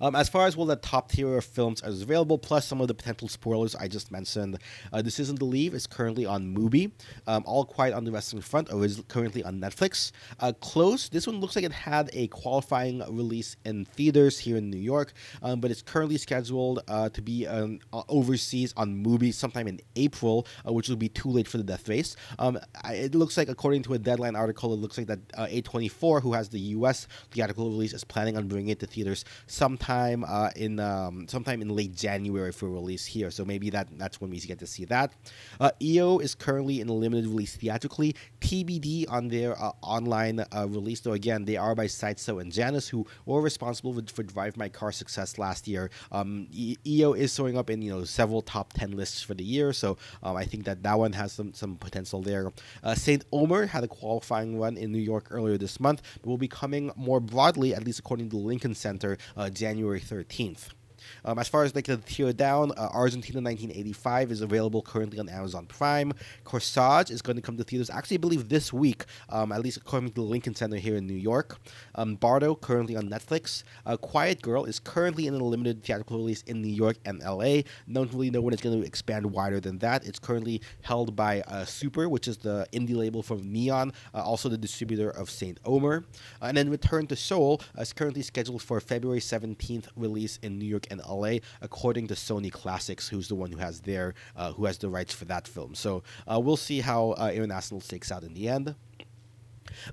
Um, 0.00 0.14
as 0.14 0.28
far 0.28 0.46
as 0.46 0.56
well, 0.56 0.66
the 0.66 0.76
top 0.76 1.10
tier 1.10 1.36
of 1.36 1.44
films 1.44 1.82
is 1.82 2.02
available, 2.02 2.38
plus 2.38 2.66
some 2.66 2.80
of 2.80 2.88
the 2.88 2.94
potential 2.94 3.28
spoilers 3.28 3.74
I 3.74 3.88
just 3.88 4.12
mentioned. 4.12 4.58
Uh, 4.92 5.02
Decision 5.02 5.36
to 5.38 5.44
Leave 5.44 5.74
is 5.74 5.86
currently 5.86 6.24
on 6.24 6.54
Mubi. 6.54 6.92
Um, 7.26 7.42
All 7.46 7.64
Quiet 7.64 7.94
on 7.94 8.04
the 8.04 8.12
Western 8.12 8.40
Front 8.40 8.70
is 8.70 9.02
currently 9.08 9.42
on 9.42 9.60
Netflix. 9.60 10.12
Uh, 10.38 10.52
Close, 10.60 11.08
this 11.08 11.26
one 11.26 11.40
looks 11.40 11.56
like 11.56 11.64
it 11.64 11.72
had 11.72 12.10
a 12.12 12.28
qualifying 12.28 13.00
release 13.12 13.56
in 13.64 13.84
theaters 13.86 14.38
here 14.38 14.56
in 14.56 14.70
New 14.70 14.78
York, 14.78 15.12
um, 15.42 15.60
but 15.60 15.70
it's 15.70 15.82
currently 15.82 16.16
scheduled 16.16 16.80
uh, 16.86 17.08
to 17.08 17.20
be 17.20 17.46
um, 17.46 17.80
overseas 18.08 18.72
on 18.76 19.04
Mubi 19.04 19.34
sometime 19.34 19.66
in 19.66 19.80
April, 19.96 20.46
uh, 20.66 20.72
which 20.72 20.88
will 20.88 20.96
be 20.96 21.08
too 21.08 21.28
late 21.28 21.48
for 21.48 21.56
the 21.56 21.64
death 21.64 21.88
race. 21.88 22.14
Um, 22.38 22.58
it 22.84 23.16
looks 23.16 23.36
like, 23.36 23.48
according 23.48 23.82
to 23.84 23.94
a 23.94 23.98
Deadline 23.98 24.36
article, 24.36 24.72
it 24.72 24.76
looks 24.76 24.96
like 24.96 25.08
that 25.08 25.18
uh, 25.34 25.46
A24, 25.46 26.22
who 26.22 26.34
has 26.34 26.48
the 26.48 26.60
U.S. 26.60 27.08
theatrical 27.32 27.68
release, 27.68 27.92
is 27.92 28.04
planning 28.04 28.36
on 28.36 28.46
bringing 28.46 28.68
it 28.68 28.78
to 28.80 28.86
theaters 28.86 29.24
sometime 29.46 29.87
uh, 29.88 30.50
in 30.56 30.80
um, 30.80 31.26
sometime 31.28 31.62
in 31.62 31.68
late 31.68 31.94
January 31.94 32.52
for 32.52 32.68
release 32.68 33.06
here. 33.06 33.30
So 33.30 33.44
maybe 33.44 33.70
that 33.70 33.88
that's 33.98 34.20
when 34.20 34.30
we 34.30 34.38
get 34.40 34.58
to 34.58 34.66
see 34.66 34.84
that. 34.86 35.12
Uh, 35.60 35.70
EO 35.80 36.18
is 36.18 36.34
currently 36.34 36.80
in 36.80 36.88
a 36.88 36.92
limited 36.92 37.26
release 37.26 37.56
theatrically. 37.56 38.14
TBD 38.40 39.10
on 39.10 39.28
their 39.28 39.60
uh, 39.60 39.72
online 39.82 40.40
uh, 40.40 40.66
release, 40.68 41.00
though 41.00 41.12
again 41.12 41.44
they 41.44 41.56
are 41.56 41.74
by 41.74 41.86
Sideshow 41.86 42.38
and 42.38 42.52
Janus, 42.52 42.88
who 42.88 43.06
were 43.26 43.40
responsible 43.40 43.92
for, 43.94 44.02
for 44.12 44.22
Drive 44.22 44.56
My 44.56 44.68
Car 44.68 44.92
success 44.92 45.38
last 45.38 45.66
year. 45.66 45.90
Um, 46.12 46.48
EO 46.52 47.12
is 47.12 47.34
showing 47.34 47.56
up 47.56 47.70
in 47.70 47.82
you 47.82 47.90
know 47.90 48.04
several 48.04 48.42
top 48.42 48.72
ten 48.72 48.92
lists 48.92 49.22
for 49.22 49.34
the 49.34 49.44
year, 49.44 49.72
so 49.72 49.96
um, 50.22 50.36
I 50.36 50.44
think 50.44 50.64
that 50.64 50.82
that 50.82 50.98
one 50.98 51.12
has 51.12 51.32
some 51.32 51.52
some 51.54 51.76
potential 51.76 52.22
there. 52.22 52.52
Uh, 52.82 52.94
Saint 52.94 53.24
Omer 53.32 53.66
had 53.66 53.84
a 53.84 53.88
qualifying 53.88 54.58
run 54.58 54.76
in 54.76 54.92
New 54.92 54.98
York 54.98 55.28
earlier 55.30 55.58
this 55.58 55.80
month, 55.80 56.02
but 56.20 56.28
will 56.28 56.38
be 56.38 56.48
coming 56.48 56.90
more 56.96 57.20
broadly, 57.20 57.74
at 57.74 57.84
least 57.84 57.98
according 57.98 58.30
to 58.30 58.36
the 58.36 58.42
Lincoln 58.42 58.74
Center, 58.74 59.18
uh, 59.36 59.48
January 59.78 60.00
13th. 60.00 60.77
Um, 61.24 61.38
as 61.38 61.48
far 61.48 61.64
as 61.64 61.74
like 61.74 61.86
the 61.86 61.96
tier 61.98 62.32
down, 62.32 62.72
uh, 62.72 62.88
Argentina 62.92 63.40
1985 63.40 64.32
is 64.32 64.40
available 64.40 64.82
currently 64.82 65.18
on 65.18 65.28
Amazon 65.28 65.66
Prime. 65.66 66.12
Corsage 66.44 67.10
is 67.10 67.22
going 67.22 67.36
to 67.36 67.42
come 67.42 67.56
to 67.56 67.64
theaters, 67.64 67.90
actually, 67.90 68.16
I 68.16 68.18
believe 68.18 68.48
this 68.48 68.72
week, 68.72 69.04
um, 69.28 69.52
at 69.52 69.60
least 69.60 69.76
according 69.76 70.10
to 70.10 70.14
the 70.16 70.22
Lincoln 70.22 70.54
Center 70.54 70.76
here 70.76 70.96
in 70.96 71.06
New 71.06 71.14
York. 71.14 71.58
Um, 71.94 72.16
Bardo 72.16 72.54
currently 72.54 72.96
on 72.96 73.08
Netflix. 73.08 73.62
Uh, 73.86 73.96
Quiet 73.96 74.42
Girl 74.42 74.64
is 74.64 74.78
currently 74.78 75.26
in 75.26 75.34
a 75.34 75.38
limited 75.38 75.82
theatrical 75.82 76.18
release 76.18 76.42
in 76.42 76.62
New 76.62 76.72
York 76.72 76.96
and 77.04 77.20
LA. 77.20 77.62
Really 77.86 78.30
know 78.30 78.40
when 78.40 78.54
it's 78.54 78.62
going 78.62 78.80
to 78.80 78.86
expand 78.86 79.26
wider 79.26 79.60
than 79.60 79.78
that. 79.78 80.04
It's 80.06 80.18
currently 80.18 80.62
held 80.82 81.14
by 81.14 81.42
uh, 81.42 81.64
Super, 81.64 82.08
which 82.08 82.26
is 82.26 82.38
the 82.38 82.66
indie 82.72 82.96
label 82.96 83.22
from 83.22 83.52
Neon, 83.52 83.92
uh, 84.14 84.22
also 84.22 84.48
the 84.48 84.58
distributor 84.58 85.10
of 85.10 85.30
Saint 85.30 85.58
Omer. 85.64 86.04
and 86.40 86.56
then 86.56 86.70
Return 86.70 87.06
to 87.08 87.16
Seoul 87.16 87.60
is 87.78 87.92
currently 87.92 88.22
scheduled 88.22 88.62
for 88.62 88.80
February 88.80 89.20
17th 89.20 89.88
release 89.96 90.38
in 90.42 90.58
New 90.58 90.66
York 90.66 90.86
and 90.90 91.00
LA, 91.08 91.38
according 91.60 92.08
to 92.08 92.14
Sony 92.14 92.52
Classics, 92.52 93.08
who's 93.08 93.28
the 93.28 93.34
one 93.34 93.50
who 93.50 93.58
has 93.58 93.80
their 93.80 94.14
uh, 94.36 94.52
who 94.52 94.64
has 94.64 94.78
the 94.78 94.88
rights 94.88 95.14
for 95.14 95.24
that 95.26 95.48
film. 95.48 95.74
So 95.74 96.02
uh, 96.30 96.40
we'll 96.40 96.56
see 96.56 96.80
how 96.80 97.10
uh, 97.12 97.30
international 97.34 97.80
stakes 97.80 98.12
out 98.12 98.22
in 98.22 98.34
the 98.34 98.48
end. 98.48 98.74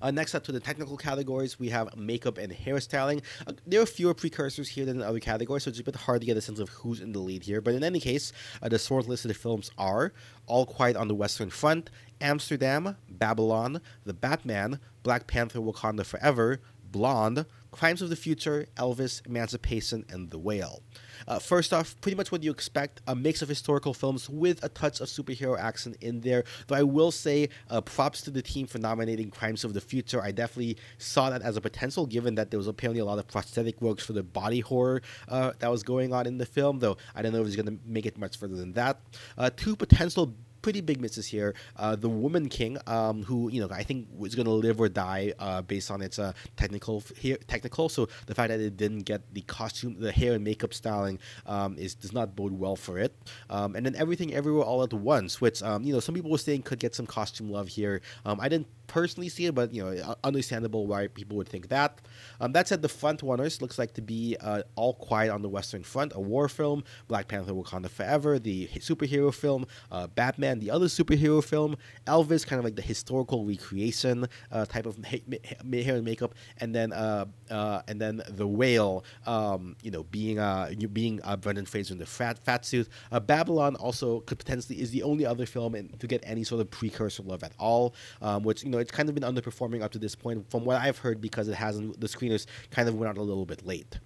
Uh, 0.01 0.11
next 0.11 0.35
up 0.35 0.43
to 0.43 0.51
the 0.51 0.59
technical 0.59 0.97
categories, 0.97 1.59
we 1.59 1.69
have 1.69 1.95
makeup 1.95 2.37
and 2.37 2.51
hairstyling. 2.51 3.21
Uh, 3.47 3.53
there 3.65 3.81
are 3.81 3.85
fewer 3.85 4.13
precursors 4.13 4.69
here 4.69 4.85
than 4.85 4.97
in 4.97 5.03
other 5.03 5.19
categories, 5.19 5.63
so 5.63 5.69
it's 5.69 5.79
a 5.79 5.83
bit 5.83 5.95
hard 5.95 6.21
to 6.21 6.27
get 6.27 6.37
a 6.37 6.41
sense 6.41 6.59
of 6.59 6.69
who's 6.69 7.01
in 7.01 7.11
the 7.11 7.19
lead 7.19 7.43
here. 7.43 7.61
But 7.61 7.73
in 7.73 7.83
any 7.83 7.99
case, 7.99 8.31
uh, 8.61 8.69
the 8.69 8.77
shortlisted 8.77 9.35
films 9.35 9.71
are 9.77 10.13
All 10.47 10.65
Quiet 10.65 10.95
on 10.95 11.07
the 11.07 11.15
Western 11.15 11.49
Front, 11.49 11.89
Amsterdam, 12.21 12.97
Babylon, 13.09 13.81
The 14.05 14.13
Batman, 14.13 14.79
Black 15.03 15.27
Panther 15.27 15.59
Wakanda 15.59 16.05
Forever, 16.05 16.61
Blonde, 16.91 17.45
Crimes 17.71 18.01
of 18.01 18.09
the 18.09 18.15
Future, 18.15 18.67
Elvis, 18.77 19.25
Emancipation, 19.25 20.05
and 20.09 20.31
The 20.31 20.39
Whale. 20.39 20.81
Uh, 21.27 21.39
first 21.39 21.73
off, 21.73 21.99
pretty 22.01 22.15
much 22.15 22.31
what 22.31 22.43
you 22.43 22.51
expect 22.51 23.01
a 23.07 23.15
mix 23.15 23.41
of 23.41 23.49
historical 23.49 23.93
films 23.93 24.29
with 24.29 24.63
a 24.63 24.69
touch 24.69 24.99
of 25.01 25.07
superhero 25.07 25.57
action 25.57 25.95
in 26.01 26.21
there. 26.21 26.43
Though 26.67 26.75
I 26.75 26.83
will 26.83 27.11
say, 27.11 27.49
uh, 27.69 27.81
props 27.81 28.21
to 28.23 28.31
the 28.31 28.41
team 28.41 28.67
for 28.67 28.79
nominating 28.79 29.31
Crimes 29.31 29.63
of 29.63 29.73
the 29.73 29.81
Future. 29.81 30.21
I 30.21 30.31
definitely 30.31 30.77
saw 30.97 31.29
that 31.29 31.41
as 31.41 31.57
a 31.57 31.61
potential, 31.61 32.05
given 32.05 32.35
that 32.35 32.51
there 32.51 32.57
was 32.57 32.67
apparently 32.67 32.99
a 32.99 33.05
lot 33.05 33.19
of 33.19 33.27
prosthetic 33.27 33.81
works 33.81 34.05
for 34.05 34.13
the 34.13 34.23
body 34.23 34.59
horror 34.59 35.01
uh, 35.27 35.51
that 35.59 35.69
was 35.69 35.83
going 35.83 36.13
on 36.13 36.27
in 36.27 36.37
the 36.37 36.45
film, 36.45 36.79
though 36.79 36.97
I 37.15 37.21
don't 37.21 37.33
know 37.33 37.41
if 37.41 37.47
it's 37.47 37.55
going 37.55 37.65
to 37.67 37.77
make 37.85 38.05
it 38.05 38.17
much 38.17 38.37
further 38.37 38.55
than 38.55 38.73
that. 38.73 38.99
Uh, 39.37 39.49
two 39.55 39.75
potential 39.75 40.33
pretty 40.65 40.81
big 40.81 40.99
misses 40.99 41.27
here. 41.27 41.53
Uh, 41.75 41.95
the 41.95 42.09
Woman 42.09 42.49
King, 42.49 42.79
um, 42.87 43.21
who 43.21 43.51
you 43.51 43.61
know 43.61 43.69
I 43.71 43.83
think 43.83 44.07
was 44.17 44.33
going 44.33 44.47
to 44.47 44.51
live 44.51 44.81
or 44.81 44.89
die 44.89 45.31
uh, 45.37 45.61
based 45.61 45.91
on 45.91 46.01
its 46.01 46.17
uh, 46.17 46.33
technical 46.57 47.03
here, 47.15 47.37
technical. 47.45 47.87
So 47.87 48.09
the 48.25 48.33
fact 48.33 48.49
that 48.49 48.59
it 48.59 48.75
didn't 48.75 49.03
get 49.03 49.21
the 49.31 49.41
costume, 49.41 49.99
the 49.99 50.11
hair 50.11 50.33
and 50.33 50.43
makeup 50.43 50.73
styling 50.73 51.19
um, 51.45 51.77
is 51.77 51.93
does 51.93 52.13
not 52.13 52.35
bode 52.35 52.53
well 52.53 52.75
for 52.75 52.97
it. 52.97 53.13
Um, 53.51 53.75
and 53.75 53.85
then 53.85 53.95
everything 53.95 54.33
everywhere 54.33 54.63
all 54.63 54.81
at 54.81 54.91
once, 54.91 55.39
which 55.39 55.61
um, 55.61 55.83
you 55.83 55.93
know 55.93 55.99
some 55.99 56.15
people 56.15 56.31
were 56.31 56.39
saying 56.39 56.63
could 56.63 56.79
get 56.79 56.95
some 56.95 57.05
costume 57.05 57.51
love 57.51 57.67
here. 57.67 58.01
Um, 58.25 58.39
I 58.41 58.49
didn't 58.49 58.65
personally 58.87 59.29
see 59.29 59.45
it, 59.45 59.55
but 59.55 59.73
you 59.73 59.83
know, 59.83 60.15
understandable 60.23 60.87
why 60.87 61.07
people 61.07 61.37
would 61.37 61.49
think 61.49 61.69
that. 61.69 61.99
Um, 62.39 62.51
that 62.53 62.67
said, 62.67 62.81
the 62.81 62.89
front 62.89 63.21
runners 63.21 63.61
looks 63.61 63.79
like 63.79 63.93
to 63.93 64.01
be 64.01 64.35
uh, 64.41 64.63
All 64.75 64.93
Quiet 64.93 65.31
on 65.31 65.41
the 65.41 65.49
Western 65.49 65.83
Front, 65.83 66.13
a 66.15 66.19
war 66.19 66.47
film, 66.49 66.83
Black 67.07 67.27
Panther: 67.27 67.53
Wakanda 67.53 67.89
Forever, 67.89 68.39
the 68.39 68.67
superhero 68.75 69.33
film, 69.33 69.65
uh, 69.91 70.07
Batman, 70.07 70.59
the 70.59 70.71
other 70.71 70.87
superhero 70.87 71.43
film, 71.43 71.77
Elvis, 72.07 72.45
kind 72.45 72.59
of 72.59 72.65
like 72.65 72.75
the 72.75 72.81
historical 72.81 73.45
recreation 73.45 74.27
uh, 74.51 74.65
type 74.65 74.85
of 74.85 74.97
hair 75.05 75.95
and 75.95 76.05
makeup, 76.05 76.35
and 76.59 76.73
then 76.73 76.93
uh, 76.93 77.25
uh, 77.49 77.81
and 77.87 77.99
then 77.99 78.21
the 78.27 78.47
whale, 78.47 79.03
um, 79.25 79.75
you 79.81 79.91
know, 79.91 80.03
being 80.03 80.39
uh, 80.39 80.71
being 80.93 81.19
uh, 81.23 81.35
Brendan 81.35 81.65
Fraser 81.65 81.93
in 81.93 81.99
the 81.99 82.05
fat 82.05 82.39
fat 82.39 82.65
suit. 82.65 82.87
Babylon 83.25 83.75
also 83.75 84.19
could 84.21 84.37
potentially 84.37 84.81
is 84.81 84.91
the 84.91 85.03
only 85.03 85.25
other 85.25 85.45
film 85.45 85.75
in, 85.75 85.89
to 85.99 86.07
get 86.07 86.21
any 86.25 86.43
sort 86.43 86.61
of 86.61 86.69
precursor 86.69 87.23
love 87.23 87.43
at 87.43 87.53
all, 87.59 87.95
um, 88.21 88.43
which 88.43 88.63
you 88.63 88.69
know 88.69 88.74
it's 88.77 88.91
kind 88.91 89.09
of 89.09 89.15
been 89.15 89.23
underperforming 89.23 89.81
up 89.81 89.91
to 89.91 89.99
this 89.99 90.15
point 90.15 90.49
from 90.49 90.65
what 90.65 90.81
I've 90.81 90.97
heard 90.97 91.21
because 91.21 91.47
it 91.47 91.55
hasn't 91.55 91.99
the 91.99 92.07
screeners 92.07 92.45
kind 92.71 92.87
of 92.87 92.95
went 92.95 93.09
out 93.09 93.17
a 93.17 93.23
little 93.23 93.45
bit 93.45 93.65
late. 93.65 93.99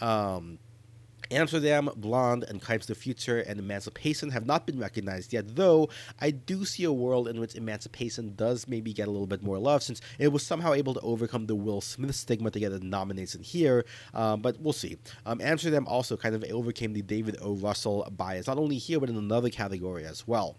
Um, 0.00 0.58
Amsterdam, 1.30 1.90
Blonde, 1.96 2.44
and 2.48 2.62
of 2.62 2.86
the 2.86 2.94
Future 2.94 3.40
and 3.40 3.58
Emancipation 3.58 4.30
have 4.30 4.46
not 4.46 4.66
been 4.66 4.78
recognized 4.78 5.32
yet, 5.32 5.56
though 5.56 5.88
I 6.20 6.30
do 6.30 6.64
see 6.64 6.84
a 6.84 6.92
world 6.92 7.28
in 7.28 7.40
which 7.40 7.54
Emancipation 7.54 8.34
does 8.36 8.68
maybe 8.68 8.92
get 8.92 9.08
a 9.08 9.10
little 9.10 9.26
bit 9.26 9.42
more 9.42 9.58
love 9.58 9.82
since 9.82 10.00
it 10.18 10.28
was 10.28 10.44
somehow 10.44 10.72
able 10.72 10.94
to 10.94 11.00
overcome 11.00 11.46
the 11.46 11.54
Will 11.54 11.80
Smith 11.80 12.14
stigma 12.14 12.50
to 12.50 12.60
get 12.60 12.72
a 12.72 12.84
nomination 12.84 13.42
here, 13.42 13.84
um, 14.14 14.40
but 14.40 14.60
we'll 14.60 14.72
see. 14.72 14.98
Um, 15.24 15.40
Amsterdam 15.40 15.86
also 15.86 16.16
kind 16.16 16.34
of 16.34 16.44
overcame 16.44 16.92
the 16.92 17.02
David 17.02 17.36
O. 17.40 17.54
Russell 17.54 18.06
bias, 18.16 18.46
not 18.46 18.58
only 18.58 18.78
here, 18.78 19.00
but 19.00 19.08
in 19.08 19.16
another 19.16 19.50
category 19.50 20.04
as 20.04 20.26
well. 20.26 20.56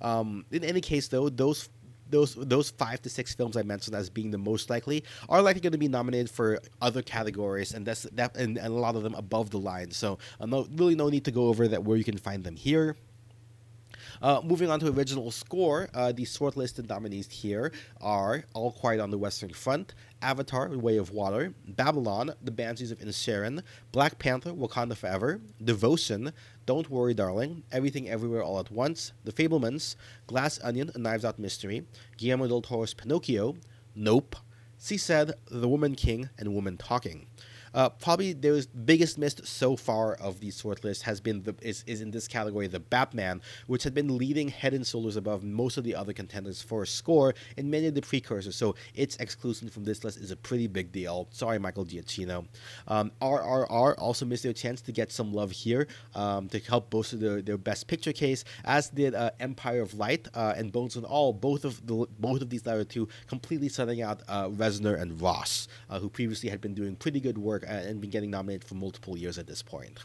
Um, 0.00 0.44
in 0.50 0.64
any 0.64 0.80
case, 0.80 1.08
though, 1.08 1.28
those 1.28 1.68
those 2.10 2.34
those 2.34 2.70
five 2.70 3.02
to 3.02 3.10
six 3.10 3.34
films 3.34 3.56
I 3.56 3.62
mentioned 3.62 3.96
as 3.96 4.10
being 4.10 4.30
the 4.30 4.38
most 4.38 4.70
likely 4.70 5.04
are 5.28 5.42
likely 5.42 5.60
going 5.60 5.72
to 5.72 5.78
be 5.78 5.88
nominated 5.88 6.30
for 6.30 6.60
other 6.80 7.02
categories, 7.02 7.74
and 7.74 7.86
that's 7.86 8.02
that, 8.12 8.36
and, 8.36 8.56
and 8.56 8.66
a 8.66 8.78
lot 8.78 8.96
of 8.96 9.02
them 9.02 9.14
above 9.14 9.50
the 9.50 9.58
line. 9.58 9.90
So, 9.90 10.18
uh, 10.40 10.46
no, 10.46 10.66
really, 10.76 10.94
no 10.94 11.08
need 11.08 11.24
to 11.24 11.30
go 11.30 11.48
over 11.48 11.68
that 11.68 11.84
where 11.84 11.96
you 11.96 12.04
can 12.04 12.18
find 12.18 12.44
them 12.44 12.56
here. 12.56 12.96
Uh, 14.20 14.40
moving 14.42 14.68
on 14.68 14.80
to 14.80 14.88
original 14.90 15.30
score, 15.30 15.88
uh, 15.94 16.12
the 16.12 16.24
shortlisted 16.24 16.88
nominees 16.88 17.30
here 17.30 17.72
are 18.00 18.44
All 18.52 18.72
Quiet 18.72 19.00
on 19.00 19.10
the 19.10 19.18
Western 19.18 19.50
Front, 19.50 19.94
Avatar: 20.20 20.68
The 20.68 20.78
Way 20.78 20.96
of 20.96 21.10
Water, 21.10 21.54
Babylon: 21.66 22.34
The 22.42 22.50
Banshees 22.50 22.90
of 22.90 22.98
Inisherin, 22.98 23.62
Black 23.92 24.18
Panther: 24.18 24.52
Wakanda 24.52 24.96
Forever, 24.96 25.40
Devotion, 25.62 26.32
Don't 26.66 26.90
Worry 26.90 27.14
Darling, 27.14 27.62
Everything 27.70 28.08
Everywhere 28.08 28.42
All 28.42 28.58
at 28.58 28.70
Once, 28.70 29.12
The 29.24 29.32
Fabelmans, 29.32 29.96
Glass 30.26 30.58
Onion: 30.62 30.90
A 30.94 30.98
Knives 30.98 31.24
Out 31.24 31.38
Mystery, 31.38 31.86
Guillermo 32.16 32.48
del 32.48 32.62
Toro's 32.62 32.94
Pinocchio, 32.94 33.56
Nope, 33.94 34.36
She 34.80 34.96
Said, 34.96 35.32
The 35.50 35.68
Woman 35.68 35.94
King, 35.94 36.30
and 36.38 36.54
Woman 36.54 36.76
Talking. 36.76 37.26
Uh, 37.74 37.88
probably 37.88 38.32
the 38.32 38.66
biggest 38.84 39.18
missed 39.18 39.46
so 39.46 39.76
far 39.76 40.14
of 40.14 40.40
the 40.40 40.50
short 40.50 40.84
list 40.84 41.02
has 41.02 41.20
been 41.20 41.42
the 41.42 41.54
is, 41.62 41.84
is 41.86 42.00
in 42.00 42.10
this 42.10 42.28
category 42.28 42.66
the 42.66 42.80
Batman, 42.80 43.40
which 43.66 43.82
had 43.82 43.94
been 43.94 44.16
leading 44.16 44.48
head 44.48 44.74
and 44.74 44.86
shoulders 44.86 45.16
above 45.16 45.44
most 45.44 45.76
of 45.76 45.84
the 45.84 45.94
other 45.94 46.12
contenders 46.12 46.62
for 46.62 46.82
a 46.82 46.86
score 46.86 47.34
in 47.56 47.70
many 47.70 47.86
of 47.86 47.94
the 47.94 48.02
precursors. 48.02 48.56
So 48.56 48.74
its 48.94 49.16
exclusion 49.16 49.68
from 49.68 49.84
this 49.84 50.04
list 50.04 50.18
is 50.18 50.30
a 50.30 50.36
pretty 50.36 50.66
big 50.66 50.92
deal. 50.92 51.28
Sorry, 51.30 51.58
Michael 51.58 51.84
Giacchino. 51.84 52.46
Um, 52.86 53.12
RRR 53.20 53.94
also 53.98 54.24
missed 54.24 54.42
their 54.42 54.52
chance 54.52 54.80
to 54.82 54.92
get 54.92 55.12
some 55.12 55.32
love 55.32 55.50
here 55.50 55.86
um, 56.14 56.48
to 56.48 56.58
help 56.60 56.90
bolster 56.90 57.16
their, 57.16 57.42
their 57.42 57.58
best 57.58 57.86
picture 57.86 58.12
case, 58.12 58.44
as 58.64 58.90
did 58.90 59.14
uh, 59.14 59.30
Empire 59.40 59.82
of 59.82 59.94
Light 59.94 60.28
uh, 60.34 60.54
and 60.56 60.72
Bones 60.72 60.96
and 60.96 61.04
All. 61.04 61.32
Both 61.32 61.64
of 61.64 61.86
the 61.86 62.06
both 62.18 62.42
of 62.42 62.50
these 62.50 62.66
latter 62.66 62.84
two 62.84 63.08
completely 63.26 63.68
setting 63.68 64.02
out 64.02 64.22
uh, 64.28 64.48
Reznor 64.48 65.00
and 65.00 65.20
Ross, 65.20 65.68
uh, 65.90 65.98
who 65.98 66.08
previously 66.08 66.48
had 66.48 66.60
been 66.60 66.74
doing 66.74 66.96
pretty 66.96 67.20
good 67.20 67.38
work 67.38 67.57
uh, 67.66 67.72
and 67.72 68.00
been 68.00 68.10
getting 68.10 68.30
nominated 68.30 68.64
for 68.64 68.74
multiple 68.74 69.16
years 69.16 69.38
at 69.38 69.46
this 69.46 69.62
point. 69.62 69.98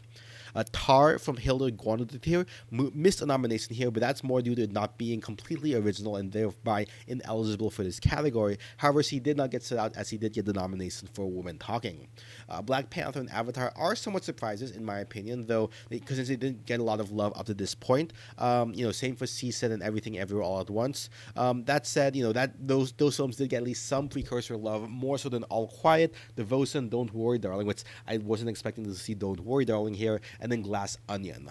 Uh, 0.54 0.64
Tar 0.72 1.18
from 1.18 1.36
Hilda 1.36 1.70
Guanadir 1.72 2.46
missed 2.70 3.22
a 3.22 3.26
nomination 3.26 3.74
here, 3.74 3.90
but 3.90 4.00
that's 4.00 4.22
more 4.22 4.42
due 4.42 4.54
to 4.54 4.62
it 4.62 4.72
not 4.72 4.98
being 4.98 5.20
completely 5.20 5.74
original 5.74 6.16
and 6.16 6.32
thereby 6.32 6.86
ineligible 7.06 7.70
for 7.70 7.82
this 7.84 8.00
category. 8.00 8.58
However, 8.76 9.00
he 9.00 9.20
did 9.20 9.36
not 9.36 9.50
get 9.50 9.62
set 9.62 9.78
out 9.78 9.96
as 9.96 10.10
he 10.10 10.16
did 10.16 10.32
get 10.32 10.44
the 10.44 10.52
nomination 10.52 11.08
for 11.12 11.26
Woman 11.26 11.58
Talking. 11.58 12.08
Uh, 12.48 12.62
Black 12.62 12.90
Panther 12.90 13.20
and 13.20 13.30
Avatar 13.30 13.72
are 13.76 13.94
somewhat 13.94 14.24
surprises, 14.24 14.72
in 14.72 14.84
my 14.84 14.98
opinion, 14.98 15.46
though, 15.46 15.70
because 15.88 16.16
they, 16.16 16.24
they 16.24 16.36
didn't 16.36 16.66
get 16.66 16.80
a 16.80 16.82
lot 16.82 17.00
of 17.00 17.10
love 17.10 17.32
up 17.36 17.46
to 17.46 17.54
this 17.54 17.74
point. 17.74 18.12
Um, 18.38 18.74
you 18.74 18.84
know, 18.84 18.92
same 18.92 19.16
for 19.16 19.26
She 19.26 19.50
Said 19.50 19.70
and 19.70 19.82
Everything 19.82 20.18
Everywhere 20.18 20.44
All 20.44 20.60
at 20.60 20.70
Once. 20.70 21.10
Um, 21.36 21.64
that 21.64 21.86
said, 21.86 22.16
you 22.16 22.22
know 22.22 22.32
that 22.32 22.54
those 22.58 22.92
those 22.92 23.16
films 23.16 23.36
did 23.36 23.50
get 23.50 23.58
at 23.58 23.62
least 23.62 23.86
some 23.86 24.08
precursor 24.08 24.56
love, 24.56 24.88
more 24.88 25.18
so 25.18 25.28
than 25.28 25.42
All 25.44 25.68
Quiet, 25.68 26.14
Devotion, 26.36 26.88
Don't 26.88 27.12
Worry, 27.12 27.38
Darling, 27.38 27.66
which 27.66 27.84
I 28.06 28.18
wasn't 28.18 28.50
expecting 28.50 28.84
to 28.84 28.94
see 28.94 29.14
Don't 29.14 29.40
Worry, 29.40 29.64
Darling 29.64 29.94
here, 29.94 30.20
and 30.44 30.52
then 30.52 30.60
Glass 30.60 30.98
Onion. 31.08 31.48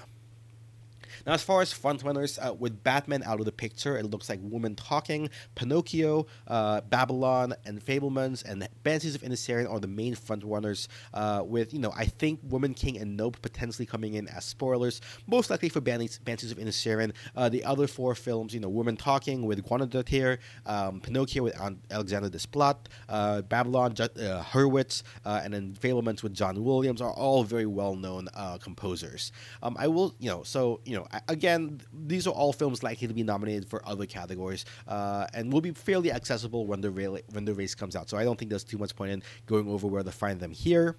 Now, 1.25 1.33
as 1.33 1.43
far 1.43 1.61
as 1.61 1.73
frontrunners, 1.73 2.37
uh, 2.45 2.53
with 2.53 2.83
Batman 2.83 3.23
out 3.23 3.39
of 3.39 3.45
the 3.45 3.51
picture, 3.51 3.97
it 3.97 4.05
looks 4.05 4.27
like 4.27 4.39
Woman 4.41 4.75
Talking, 4.75 5.29
Pinocchio, 5.55 6.27
uh, 6.47 6.81
Babylon, 6.81 7.53
and 7.65 7.83
Fabelmans, 7.83 8.43
and 8.43 8.67
Banshees 8.83 9.15
of 9.15 9.21
Inisherin 9.21 9.69
are 9.69 9.79
the 9.79 9.87
main 9.87 10.15
frontrunners. 10.15 10.87
Uh, 11.13 11.41
with 11.45 11.73
you 11.73 11.79
know, 11.79 11.93
I 11.95 12.05
think 12.05 12.41
Woman 12.43 12.73
King 12.73 12.97
and 12.97 13.15
Nope 13.15 13.41
potentially 13.41 13.85
coming 13.85 14.15
in 14.15 14.27
as 14.27 14.43
spoilers, 14.43 14.99
most 15.25 15.49
likely 15.49 15.69
for 15.69 15.79
Banshees, 15.79 16.19
of 16.51 16.57
Inisherin. 16.57 17.13
Uh, 17.35 17.47
the 17.47 17.63
other 17.63 17.87
four 17.87 18.15
films, 18.15 18.53
you 18.53 18.59
know, 18.59 18.69
Woman 18.69 18.97
Talking 18.97 19.45
with 19.45 19.63
Guanadir, 19.65 20.39
um, 20.65 20.99
Pinocchio 20.99 21.43
with 21.43 21.57
Alexandre 21.89 22.29
Desplat, 22.29 22.75
uh, 23.07 23.41
Babylon, 23.43 23.93
uh, 23.99 24.43
Hurwitz, 24.43 25.03
uh, 25.23 25.41
and 25.43 25.53
then 25.53 25.73
Fabelmans 25.79 26.21
with 26.21 26.33
John 26.33 26.61
Williams 26.63 27.01
are 27.01 27.11
all 27.11 27.43
very 27.43 27.65
well-known 27.65 28.27
composers. 28.59 29.31
Um, 29.61 29.77
I 29.79 29.87
will, 29.87 30.15
you 30.19 30.29
know, 30.29 30.43
so 30.43 30.81
you 30.85 30.95
know 30.97 31.07
again, 31.27 31.81
these 31.93 32.27
are 32.27 32.33
all 32.33 32.53
films 32.53 32.83
likely 32.83 33.07
to 33.07 33.13
be 33.13 33.23
nominated 33.23 33.67
for 33.67 33.87
other 33.87 34.05
categories, 34.05 34.65
uh, 34.87 35.27
and 35.33 35.51
will 35.51 35.61
be 35.61 35.71
fairly 35.71 36.11
accessible 36.11 36.65
when 36.65 36.81
the 36.81 36.91
when 37.31 37.45
the 37.45 37.53
race 37.53 37.75
comes 37.75 37.95
out. 37.95 38.09
So 38.09 38.17
I 38.17 38.23
don't 38.23 38.37
think 38.37 38.49
there's 38.49 38.63
too 38.63 38.77
much 38.77 38.95
point 38.95 39.11
in 39.11 39.23
going 39.45 39.67
over 39.69 39.87
where 39.87 40.03
to 40.03 40.11
find 40.11 40.39
them 40.39 40.51
here. 40.51 40.97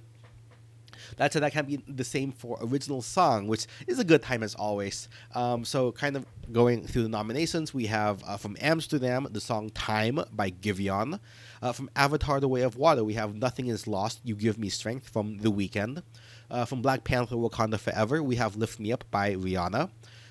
That 1.17 1.33
said, 1.33 1.43
that 1.43 1.53
can 1.53 1.67
be 1.67 1.83
the 1.87 2.05
same 2.05 2.33
for 2.33 2.59
original 2.63 3.03
song, 3.03 3.47
which 3.47 3.67
is 3.87 3.99
a 3.99 4.05
good 4.05 4.23
time 4.23 4.43
as 4.43 4.55
always. 4.55 5.09
Um, 5.35 5.65
so, 5.65 5.93
kind 5.93 6.17
of 6.17 6.27
going 6.53 6.87
through 6.87 7.03
the 7.05 7.09
nominations, 7.09 7.73
we 7.75 7.87
have 7.87 8.23
uh, 8.25 8.37
from 8.37 8.57
Amsterdam 8.61 9.27
the 9.31 9.41
song 9.41 9.71
"Time" 9.71 10.21
by 10.33 10.51
Giveon. 10.51 11.21
Uh, 11.63 11.73
from 11.73 11.91
Avatar: 11.97 12.41
The 12.41 12.49
Way 12.49 12.63
of 12.63 12.77
Water, 12.77 13.05
we 13.05 13.15
have 13.15 13.35
"Nothing 13.35 13.67
Is 13.67 13.87
Lost, 13.87 14.21
You 14.25 14.35
Give 14.35 14.59
Me 14.59 14.69
Strength" 14.69 15.09
from 15.09 15.39
The 15.39 15.51
Weeknd. 15.51 16.03
Uh, 16.51 16.65
from 16.65 16.83
Black 16.83 17.05
Panther: 17.05 17.37
Wakanda 17.37 17.79
Forever, 17.79 18.23
we 18.23 18.37
have 18.37 18.57
"Lift 18.57 18.79
Me 18.79 18.93
Up" 18.93 19.05
by 19.11 19.35
Rihanna. 19.35 19.91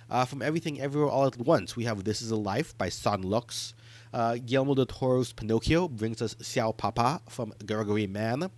Uh, 0.10 0.26
from 0.26 0.42
Everything 0.42 0.80
Everywhere 0.80 1.10
All 1.10 1.26
at 1.26 1.38
Once, 1.38 1.76
we 1.76 1.86
have 1.86 2.04
This 2.04 2.22
Is 2.22 2.30
a 2.30 2.36
Life 2.36 2.78
by 2.78 2.90
Son 2.90 3.24
Lux. 3.24 3.74
Uh, 4.14 4.36
Guillermo 4.36 4.76
del 4.76 4.86
Toro's 4.86 5.34
Pinocchio 5.34 5.88
brings 5.88 6.22
us 6.22 6.36
Ciao 6.44 6.72
Papa 6.72 7.22
from 7.28 7.54
Gregory 7.66 8.06
Mann. 8.06 8.52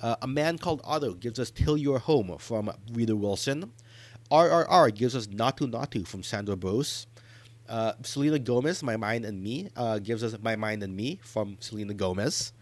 Uh, 0.00 0.16
a 0.20 0.26
Man 0.26 0.58
Called 0.58 0.82
Otto 0.84 1.14
gives 1.14 1.38
us 1.38 1.50
Till 1.50 1.76
You're 1.78 1.98
Home 1.98 2.36
from 2.38 2.70
Rita 2.92 3.16
Wilson. 3.16 3.72
RRR 4.30 4.94
gives 4.94 5.16
us 5.16 5.26
Naatu 5.28 5.70
Naatu 5.70 6.06
from 6.06 6.20
Chandrabose. 6.22 7.06
Uh, 7.68 7.92
Selena 8.02 8.38
Gomez, 8.38 8.82
My 8.82 8.96
Mind 8.96 9.24
and 9.24 9.42
Me, 9.42 9.68
uh, 9.76 9.98
gives 9.98 10.22
us 10.22 10.36
My 10.42 10.56
Mind 10.56 10.82
and 10.82 10.94
Me 10.94 11.18
from 11.22 11.56
Selena 11.60 11.94
Gomez. 11.94 12.52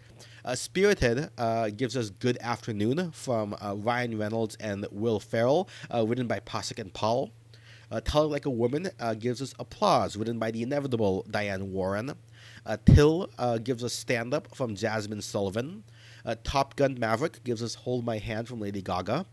Uh, 0.47 0.55
Spirited 0.55 1.29
uh, 1.39 1.71
gives 1.71 1.97
us 1.97 2.09
Good 2.09 2.39
Afternoon 2.41 3.11
from 3.11 3.57
uh, 3.61 3.75
Ryan 3.75 4.17
Reynolds 4.17 4.55
and 4.61 4.87
Will 4.93 5.19
Ferrell, 5.19 5.69
written 5.93 6.29
by 6.29 6.39
Pasek 6.39 6.79
and 6.79 6.95
Paul. 6.95 7.33
Uh, 7.91 8.01
Tell 8.01 8.27
It 8.27 8.29
Like 8.29 8.47
a 8.47 8.51
Woman 8.51 8.89
uh, 9.01 9.15
gives 9.15 9.43
us 9.43 9.55
Applause, 9.59 10.17
written 10.17 10.39
by 10.39 10.53
the 10.53 10.63
inevitable 10.63 11.27
Diane 11.29 11.73
Warren. 11.73 12.13
Uh, 12.65 12.77
Till 12.87 13.27
gives 13.65 13.83
us 13.83 13.93
Stand 13.93 14.33
Up 14.33 14.55
from 14.55 14.77
Jazmine 14.77 15.21
Sullivan. 15.21 15.83
Top 16.45 16.77
Gun 16.77 16.97
Maverick 16.97 17.43
gives 17.43 17.61
us 17.61 17.75
Hold 17.75 18.05
My 18.05 18.19
Hand 18.19 18.47
from 18.47 18.61
Lady 18.61 18.83
Gaga. 18.83 19.27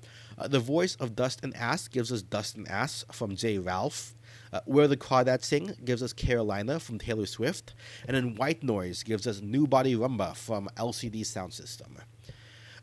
The 0.47 0.59
Voice 0.59 0.95
of 0.95 1.15
Dust 1.15 1.41
and 1.43 1.55
Ash 1.55 1.87
gives 1.89 2.11
us 2.11 2.23
Dust 2.23 2.55
and 2.55 2.67
Ash 2.67 3.03
from 3.11 3.35
J. 3.35 3.59
Ralph. 3.59 4.15
Uh, 4.53 4.59
Where 4.65 4.87
the 4.87 4.95
Crawdads 4.95 5.45
Sing 5.45 5.73
gives 5.83 6.03
us 6.03 6.13
Carolina 6.13 6.79
from 6.79 6.99
Taylor 6.99 7.25
Swift. 7.25 7.73
And 8.07 8.15
then 8.15 8.35
White 8.35 8.61
Noise 8.61 9.01
gives 9.01 9.25
us 9.25 9.41
New 9.41 9.65
Body 9.65 9.95
Rhumba 9.95 10.35
from 10.35 10.69
LCD 10.77 11.21
Soundsystem. 11.21 11.97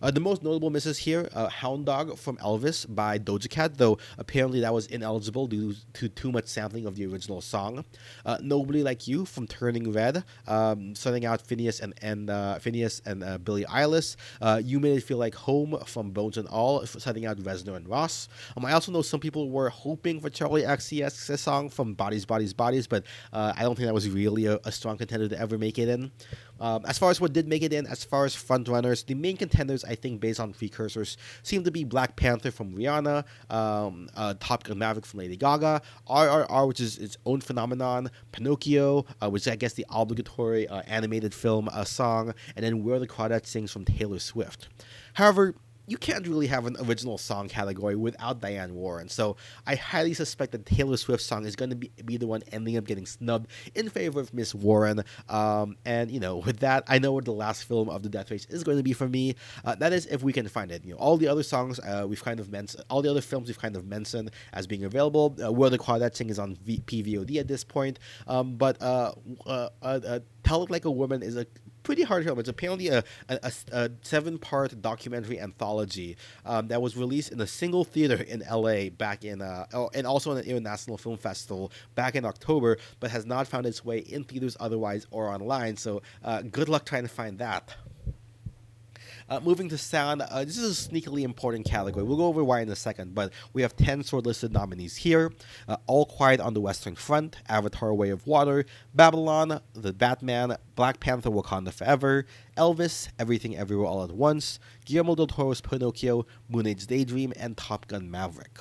Uh, 0.02 0.10
the 0.10 0.20
most 0.20 0.42
notable 0.42 0.70
misses 0.70 0.98
here 0.98 1.28
uh, 1.34 1.48
Hound 1.48 1.86
Dog 1.86 2.16
from 2.18 2.36
Elvis 2.38 2.86
by 2.92 3.18
Doja 3.18 3.48
Cat, 3.50 3.76
though 3.76 3.98
apparently 4.18 4.60
that 4.60 4.72
was 4.72 4.86
ineligible 4.86 5.46
due 5.46 5.74
to 5.94 6.08
too 6.08 6.32
much 6.32 6.46
sampling 6.46 6.86
of 6.86 6.96
the 6.96 7.06
original 7.06 7.40
song. 7.40 7.84
Uh, 8.24 8.38
Nobody 8.40 8.82
Like 8.82 9.06
You 9.06 9.24
from 9.24 9.46
Turning 9.46 9.92
Red, 9.92 10.24
um, 10.46 10.94
out 11.24 11.42
Phineas 11.42 11.80
and, 11.80 11.94
and 12.00 12.30
uh, 12.30 12.58
Finneas 12.60 13.02
and 13.04 13.22
uh, 13.22 13.38
Billie 13.38 13.64
Eilish. 13.64 14.16
Uh, 14.40 14.60
you 14.64 14.80
Made 14.80 14.96
It 14.96 15.02
Feel 15.02 15.18
Like 15.18 15.34
Home 15.34 15.78
from 15.86 16.12
Bones 16.12 16.38
and 16.38 16.48
All, 16.48 16.84
setting 16.86 17.26
out 17.26 17.36
Reznor 17.38 17.76
and 17.76 17.88
Ross. 17.88 18.28
Um, 18.56 18.64
I 18.64 18.72
also 18.72 18.92
know 18.92 19.02
some 19.02 19.20
people 19.20 19.50
were 19.50 19.68
hoping 19.68 20.20
for 20.20 20.30
Charli 20.30 20.66
XCX's 20.66 21.40
song 21.40 21.68
from 21.68 21.94
Bodies, 21.94 22.24
Bodies, 22.24 22.54
Bodies, 22.54 22.86
but 22.86 23.04
uh, 23.32 23.52
I 23.56 23.62
don't 23.62 23.74
think 23.74 23.86
that 23.86 23.94
was 23.94 24.08
really 24.08 24.46
a, 24.46 24.58
a 24.64 24.72
strong 24.72 24.96
contender 24.96 25.28
to 25.28 25.38
ever 25.38 25.58
make 25.58 25.78
it 25.78 25.88
in. 25.88 26.10
Um, 26.60 26.84
as 26.86 26.98
far 26.98 27.10
as 27.10 27.20
what 27.20 27.32
did 27.32 27.48
make 27.48 27.62
it 27.62 27.72
in, 27.72 27.86
as 27.86 28.04
far 28.04 28.24
as 28.24 28.34
frontrunners, 28.36 29.06
the 29.06 29.14
main 29.14 29.36
contenders, 29.36 29.84
I 29.84 29.94
think, 29.94 30.20
based 30.20 30.40
on 30.40 30.52
precursors, 30.52 31.16
seem 31.42 31.64
to 31.64 31.70
be 31.70 31.84
Black 31.84 32.16
Panther 32.16 32.50
from 32.50 32.74
Rihanna, 32.74 33.24
um, 33.50 34.08
uh, 34.14 34.34
Top 34.40 34.64
Gun 34.64 34.78
Maverick 34.78 35.06
from 35.06 35.20
Lady 35.20 35.36
Gaga, 35.36 35.82
RRR, 36.08 36.68
which 36.68 36.80
is 36.80 36.98
its 36.98 37.16
own 37.24 37.40
phenomenon, 37.40 38.10
Pinocchio, 38.32 39.06
uh, 39.22 39.30
which 39.30 39.42
is, 39.42 39.48
I 39.48 39.56
guess, 39.56 39.74
the 39.74 39.86
obligatory 39.90 40.68
uh, 40.68 40.82
animated 40.86 41.34
film 41.34 41.68
uh, 41.72 41.84
song, 41.84 42.34
and 42.56 42.64
then 42.64 42.84
Where 42.84 42.98
the 42.98 43.08
Crawdads 43.08 43.46
Sings 43.46 43.72
from 43.72 43.84
Taylor 43.84 44.18
Swift. 44.18 44.68
However, 45.14 45.54
you 45.90 45.98
can't 45.98 46.26
really 46.28 46.46
have 46.46 46.66
an 46.66 46.76
original 46.84 47.18
song 47.18 47.48
category 47.48 47.96
without 47.96 48.40
Diane 48.40 48.76
Warren. 48.76 49.08
So 49.08 49.36
I 49.66 49.74
highly 49.74 50.14
suspect 50.14 50.52
that 50.52 50.64
Taylor 50.64 50.96
Swift's 50.96 51.26
song 51.26 51.44
is 51.44 51.56
going 51.56 51.70
to 51.70 51.76
be, 51.76 51.90
be 52.04 52.16
the 52.16 52.28
one 52.28 52.44
ending 52.52 52.76
up 52.76 52.84
getting 52.84 53.06
snubbed 53.06 53.50
in 53.74 53.88
favor 53.88 54.20
of 54.20 54.32
Miss 54.32 54.54
Warren. 54.54 55.02
Um, 55.28 55.76
and 55.84 56.08
you 56.08 56.20
know, 56.20 56.36
with 56.36 56.60
that, 56.60 56.84
I 56.86 57.00
know 57.00 57.10
what 57.10 57.24
the 57.24 57.32
last 57.32 57.64
film 57.64 57.90
of 57.90 58.04
the 58.04 58.08
Death 58.08 58.30
Race 58.30 58.46
is 58.50 58.62
going 58.62 58.76
to 58.76 58.84
be 58.84 58.92
for 58.92 59.08
me. 59.08 59.34
Uh, 59.64 59.74
that 59.74 59.92
is, 59.92 60.06
if 60.06 60.22
we 60.22 60.32
can 60.32 60.46
find 60.46 60.70
it. 60.70 60.84
You 60.84 60.92
know, 60.92 60.98
all 60.98 61.16
the 61.16 61.26
other 61.26 61.42
songs 61.42 61.80
uh, 61.80 62.06
we've 62.08 62.22
kind 62.22 62.38
of 62.38 62.52
mentioned, 62.52 62.84
all 62.88 63.02
the 63.02 63.10
other 63.10 63.20
films 63.20 63.48
we've 63.48 63.58
kind 63.58 63.74
of 63.74 63.84
mentioned 63.84 64.30
as 64.52 64.68
being 64.68 64.84
available. 64.84 65.36
Uh, 65.44 65.50
Where 65.50 65.70
the 65.70 65.78
Crawdads 65.78 66.14
Sing 66.14 66.30
is 66.30 66.38
on 66.38 66.54
v- 66.54 66.82
PVOD 66.86 67.40
at 67.40 67.48
this 67.48 67.64
point. 67.64 67.98
Um, 68.28 68.54
but 68.54 68.80
uh, 68.80 69.12
uh, 69.44 69.70
uh, 69.82 70.20
Tell 70.44 70.62
It 70.62 70.70
Like 70.70 70.84
a 70.84 70.90
Woman 70.90 71.24
is 71.24 71.36
a 71.36 71.46
pretty 71.82 72.02
hard 72.02 72.24
film. 72.24 72.38
It's 72.38 72.48
apparently 72.48 72.88
a, 72.88 73.04
a, 73.28 73.52
a 73.72 73.90
seven 74.02 74.38
part 74.38 74.80
documentary 74.80 75.40
anthology 75.40 76.16
um, 76.44 76.68
that 76.68 76.80
was 76.80 76.96
released 76.96 77.32
in 77.32 77.40
a 77.40 77.46
single 77.46 77.84
theater 77.84 78.16
in 78.22 78.42
LA 78.50 78.90
back 78.90 79.24
in, 79.24 79.42
uh, 79.42 79.66
oh, 79.72 79.90
and 79.94 80.06
also 80.06 80.32
in 80.32 80.38
an 80.38 80.44
international 80.44 80.98
film 80.98 81.16
festival 81.16 81.72
back 81.94 82.14
in 82.14 82.24
October, 82.24 82.78
but 83.00 83.10
has 83.10 83.26
not 83.26 83.46
found 83.46 83.66
its 83.66 83.84
way 83.84 83.98
in 83.98 84.24
theaters 84.24 84.56
otherwise 84.60 85.06
or 85.10 85.28
online. 85.28 85.76
So 85.76 86.02
uh, 86.24 86.42
good 86.42 86.68
luck 86.68 86.84
trying 86.84 87.02
to 87.02 87.08
find 87.08 87.38
that. 87.38 87.74
Uh, 89.30 89.38
moving 89.44 89.68
to 89.68 89.78
sound, 89.78 90.22
uh, 90.22 90.44
this 90.44 90.58
is 90.58 90.86
a 90.86 90.90
sneakily 90.90 91.22
important 91.22 91.64
category. 91.64 92.04
We'll 92.04 92.16
go 92.16 92.26
over 92.26 92.42
why 92.42 92.62
in 92.62 92.68
a 92.68 92.74
second, 92.74 93.14
but 93.14 93.32
we 93.52 93.62
have 93.62 93.76
10 93.76 94.02
shortlisted 94.02 94.50
nominees 94.50 94.96
here 94.96 95.30
uh, 95.68 95.76
All 95.86 96.04
Quiet 96.04 96.40
on 96.40 96.52
the 96.52 96.60
Western 96.60 96.96
Front, 96.96 97.36
Avatar 97.48 97.94
Way 97.94 98.10
of 98.10 98.26
Water, 98.26 98.64
Babylon, 98.92 99.60
The 99.72 99.92
Batman, 99.92 100.56
Black 100.74 100.98
Panther 100.98 101.30
Wakanda 101.30 101.72
Forever, 101.72 102.26
Elvis, 102.56 103.08
Everything 103.20 103.56
Everywhere 103.56 103.86
All 103.86 104.02
at 104.02 104.10
Once, 104.10 104.58
Guillermo 104.84 105.14
del 105.14 105.28
Toro's 105.28 105.60
Pinocchio, 105.60 106.26
Moon 106.48 106.66
Age 106.66 106.88
Daydream, 106.88 107.32
and 107.36 107.56
Top 107.56 107.86
Gun 107.86 108.10
Maverick. 108.10 108.58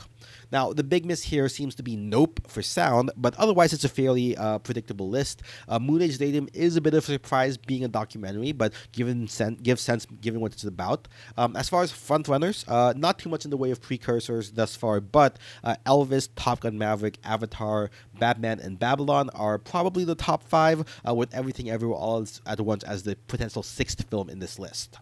Now, 0.52 0.74
the 0.74 0.84
big 0.84 1.06
miss 1.06 1.24
here 1.24 1.50
seems 1.50 1.76
to 1.76 1.84
be 1.84 1.96
Nope 1.96 2.40
for 2.48 2.62
sound, 2.62 3.12
but 3.16 3.36
otherwise 3.36 3.74
it's 3.74 3.84
a 3.84 3.90
fairly 3.90 4.36
uh, 4.38 4.60
predictable 4.60 5.10
list. 5.10 5.42
Uh, 5.68 5.80
Moon 5.80 6.02
Age 6.02 6.18
Daydream 6.18 6.50
is 6.54 6.76
a 6.76 6.82
bit 6.82 6.94
of 6.94 7.04
a 7.04 7.12
surprise 7.12 7.58
being 7.58 7.84
a 7.84 7.88
documentary, 7.88 8.52
but 8.52 8.74
given 8.92 9.28
sen- 9.28 9.64
sense 9.78 10.06
given 10.22 10.42
what 10.42 10.54
it's 10.54 10.64
about. 10.64 11.08
Um, 11.38 11.56
as 11.56 11.70
far 11.70 11.84
as 11.84 11.92
frontrunners, 11.92 12.66
uh, 12.68 12.94
not 12.96 13.20
too 13.20 13.30
much 13.30 13.46
in 13.46 13.52
the 13.52 13.58
way 13.58 13.72
of 13.72 13.82
precursors 13.82 14.52
thus 14.52 14.76
far, 14.76 15.00
but 15.00 15.38
uh, 15.64 15.76
Elvis, 15.86 16.30
Top 16.36 16.62
Gun 16.62 16.78
Maverick, 16.78 17.18
Avatar, 17.24 17.90
Batman, 18.18 18.60
and 18.60 18.80
Babylon 18.80 19.30
are 19.34 19.58
probably 19.58 20.04
the 20.04 20.16
top 20.16 20.44
five, 20.44 20.84
uh, 21.08 21.14
with 21.14 21.34
Everything 21.34 21.70
Everywhere 21.70 21.98
All 21.98 22.26
at 22.46 22.60
Once 22.60 22.84
as 22.84 23.04
the 23.04 23.16
potential 23.28 23.64
sixth 23.64 24.10
film 24.10 24.30
in 24.30 24.40
this 24.40 24.60
list. 24.60 24.98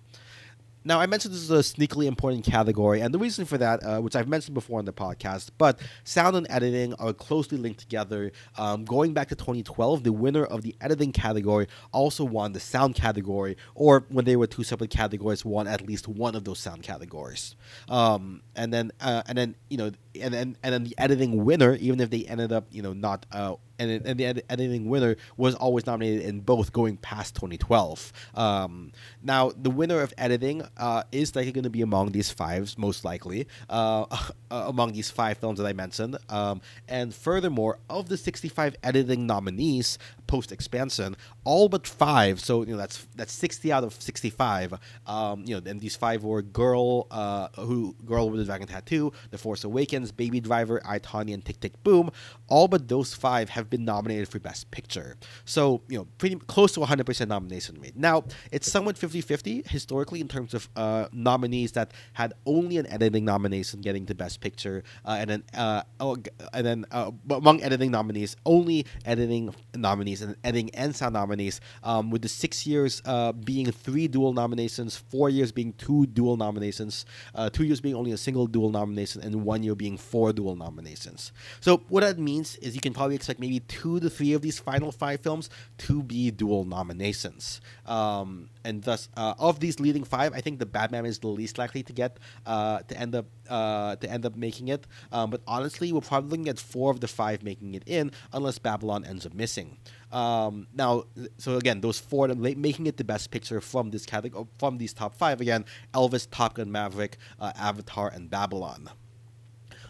Now, 0.88 1.02
I 1.02 1.06
mentioned 1.06 1.34
this 1.34 1.42
is 1.42 1.52
a 1.52 1.56
sneakily 1.56 2.06
important 2.06 2.46
category, 2.46 3.02
and 3.02 3.14
the 3.14 3.20
reason 3.20 3.44
for 3.44 3.58
that, 3.58 3.84
uh, 3.84 4.00
which 4.00 4.16
I've 4.16 4.30
mentioned 4.30 4.54
before 4.54 4.80
on 4.80 4.86
the 4.86 4.94
podcast, 4.94 5.50
but 5.58 5.82
sound 6.06 6.38
and 6.38 6.48
editing 6.50 6.94
are 6.94 7.12
closely 7.12 7.58
linked 7.58 7.82
together. 7.82 8.32
Um, 8.58 8.86
going 8.86 9.14
back 9.14 9.28
to 9.28 9.36
2012, 9.36 10.06
the 10.06 10.14
winner 10.14 10.46
of 10.46 10.62
the 10.62 10.78
editing 10.80 11.12
category 11.12 11.68
also 11.92 12.24
won 12.24 12.54
the 12.54 12.62
sound 12.62 12.96
category, 12.96 13.58
or 13.76 14.06
when 14.08 14.24
they 14.24 14.38
were 14.38 14.48
two 14.48 14.64
separate 14.64 14.90
categories, 14.90 15.44
won 15.44 15.68
at 15.68 15.86
least 15.86 16.08
one 16.08 16.36
of 16.36 16.46
those 16.46 16.60
sound 16.60 16.84
categories. 16.84 17.58
Um, 17.90 18.42
and 18.56 18.74
then, 18.74 18.94
uh, 19.02 19.24
and 19.28 19.38
then, 19.38 19.56
you 19.70 19.76
know, 19.76 19.92
and 20.22 20.34
then 20.34 20.58
and 20.64 20.74
then 20.74 20.86
the 20.86 20.96
editing 20.98 21.44
winner, 21.44 21.76
even 21.76 22.00
if 22.00 22.12
they 22.12 22.24
ended 22.24 22.54
up, 22.54 22.66
you 22.72 22.82
know, 22.82 22.94
not 22.94 23.26
uh, 23.34 23.56
and, 23.80 24.06
and 24.06 24.20
the 24.20 24.26
ed- 24.26 24.44
editing 24.50 24.90
winner 24.90 25.16
was 25.36 25.56
always 25.56 25.86
nominated 25.86 26.24
in 26.24 26.42
both 26.42 26.74
going 26.74 26.98
past 26.98 27.36
2012. 27.36 28.14
Um, 28.36 28.92
now, 29.24 29.52
the 29.56 29.70
winner 29.70 30.02
of 30.02 30.14
editing 30.18 30.64
uh, 30.78 31.04
is 31.12 31.36
likely 31.36 31.52
going 31.52 31.64
to 31.64 31.70
be 31.70 31.82
among 31.82 32.12
these 32.12 32.32
five, 32.32 32.78
most 32.78 33.06
likely, 33.06 33.48
uh, 33.70 34.06
among 34.50 34.94
these 34.94 35.10
five 35.10 35.38
films 35.38 35.60
that 35.60 35.66
I 35.66 35.74
mentioned. 35.74 36.18
Um, 36.30 36.62
and 36.88 37.14
furthermore, 37.14 37.80
of 37.90 38.10
the 38.10 38.18
65 38.18 38.76
editing 38.84 39.28
nominees 39.28 39.98
post 40.28 40.52
expansion, 40.52 41.16
all 41.44 41.70
but 41.70 41.88
five, 41.88 42.40
so 42.40 42.64
you 42.64 42.72
know 42.72 42.78
that's 42.78 43.08
that's 43.16 43.34
60 43.34 43.72
out 43.72 43.84
of 43.84 43.94
65. 43.94 44.74
Um, 45.06 45.44
you 45.46 45.56
know, 45.56 45.70
and 45.70 45.80
these 45.80 45.96
five 45.96 46.24
were 46.24 46.42
Girl, 46.42 47.08
uh, 47.12 47.48
who 47.56 47.96
Girl 48.06 48.30
with 48.30 48.40
the 48.40 48.46
Dragon 48.46 48.68
Tattoo, 48.68 49.12
The 49.32 49.38
Force 49.38 49.64
Awakens, 49.64 50.12
Baby 50.12 50.40
Driver, 50.40 50.82
I, 50.86 51.00
and 51.14 51.44
Tick 51.44 51.60
Tick 51.60 51.82
Boom. 51.84 52.12
All 52.48 52.68
but 52.68 52.88
those 52.88 53.14
five 53.14 53.50
have 53.50 53.70
been 53.70 53.86
nominated 53.86 54.28
for 54.28 54.40
Best 54.40 54.70
Picture. 54.72 55.16
So, 55.46 55.82
you 55.88 55.98
know, 55.98 56.08
pretty 56.18 56.36
close 56.36 56.74
to 56.74 56.80
100% 56.82 57.28
nomination 57.28 57.80
rate. 57.82 57.96
Now, 57.96 58.26
it's 58.52 58.72
somewhat 58.72 58.98
50 58.98 59.22
50 59.22 59.64
historically 59.68 60.22
in 60.22 60.28
terms 60.28 60.54
of 60.54 60.70
uh, 60.76 61.08
nominees 61.12 61.74
that 61.74 61.92
had 62.14 62.34
only 62.46 62.78
an 62.78 62.88
editing 62.88 63.26
nomination 63.26 63.82
getting 63.82 64.06
to 64.08 64.16
Best 64.16 64.42
Picture, 64.42 64.84
uh, 65.06 65.18
and 65.20 65.30
then, 65.30 65.44
uh, 65.54 65.84
oh, 66.00 66.18
and 66.54 66.66
then 66.66 66.86
uh, 66.92 67.12
among 67.30 67.62
editing 67.62 67.92
nominees, 67.92 68.36
only 68.46 68.86
editing 69.06 69.54
nominees 69.76 70.17
and 70.22 70.36
editing 70.44 70.70
and 70.76 70.96
sound 70.96 71.14
nominees, 71.14 71.62
um, 71.84 72.10
with 72.10 72.22
the 72.22 72.28
six 72.28 72.66
years 72.66 73.02
uh, 73.06 73.32
being 73.32 73.72
three 73.72 74.08
dual 74.08 74.34
nominations, 74.34 74.96
four 74.96 75.30
years 75.30 75.52
being 75.52 75.74
two 75.74 76.06
dual 76.08 76.38
nominations, 76.38 77.06
uh, 77.36 77.50
two 77.50 77.64
years 77.64 77.82
being 77.82 77.96
only 77.96 78.12
a 78.12 78.18
single 78.18 78.48
dual 78.48 78.72
nomination, 78.72 79.22
and 79.22 79.44
one 79.44 79.64
year 79.64 79.76
being 79.76 79.98
four 79.98 80.34
dual 80.34 80.56
nominations. 80.56 81.32
So, 81.60 81.84
what 81.90 82.02
that 82.02 82.20
means 82.20 82.56
is 82.58 82.76
you 82.76 82.82
can 82.82 82.94
probably 82.94 83.16
expect 83.16 83.40
maybe 83.40 83.60
two 83.62 84.00
to 84.00 84.10
three 84.10 84.34
of 84.34 84.42
these 84.42 84.60
final 84.60 84.92
five 84.92 85.22
films 85.22 85.50
to 85.80 86.04
be 86.04 86.32
dual 86.32 86.66
nominations. 86.66 87.62
Um, 87.86 88.50
and 88.64 88.84
thus, 88.84 89.10
uh, 89.16 89.34
of 89.40 89.60
these 89.60 89.80
leading 89.80 90.04
five, 90.04 90.34
I 90.34 90.42
think 90.42 90.60
the 90.60 90.66
Batman 90.66 91.06
is 91.06 91.20
the 91.20 91.28
least 91.28 91.58
likely 91.58 91.84
to 91.84 91.94
get 91.94 92.18
uh, 92.46 92.80
to 92.80 93.00
end 93.00 93.16
up 93.16 93.26
uh, 93.50 93.96
to 93.96 94.12
end 94.12 94.26
up 94.26 94.36
making 94.36 94.68
it. 94.68 94.86
Um, 95.12 95.30
but 95.30 95.42
honestly, 95.48 95.92
we're 95.92 96.02
probably 96.02 96.32
looking 96.32 96.50
at 96.50 96.60
four 96.60 96.92
of 96.92 97.00
the 97.00 97.08
five 97.08 97.44
making 97.44 97.76
it 97.76 97.84
in, 97.86 98.12
unless 98.34 98.60
Babylon 98.60 99.06
ends 99.06 99.26
up 99.26 99.34
missing. 99.34 99.78
Um, 100.12 100.68
now, 100.74 101.04
so 101.38 101.58
again, 101.58 101.82
those 101.82 102.00
four 102.00 102.28
making 102.30 102.88
it 102.88 102.98
the 102.98 103.04
best 103.04 103.32
picture 103.32 103.60
from 103.60 103.92
this 103.92 104.06
category, 104.06 104.46
from 104.58 104.78
these 104.78 104.94
top 104.94 105.16
five 105.16 105.42
again: 105.42 105.66
Elvis, 105.94 106.28
Top 106.30 106.56
Gun, 106.56 106.72
Maverick, 106.72 107.18
uh, 107.40 107.52
Avatar, 107.58 108.10
and 108.10 108.30
Babylon. 108.30 108.90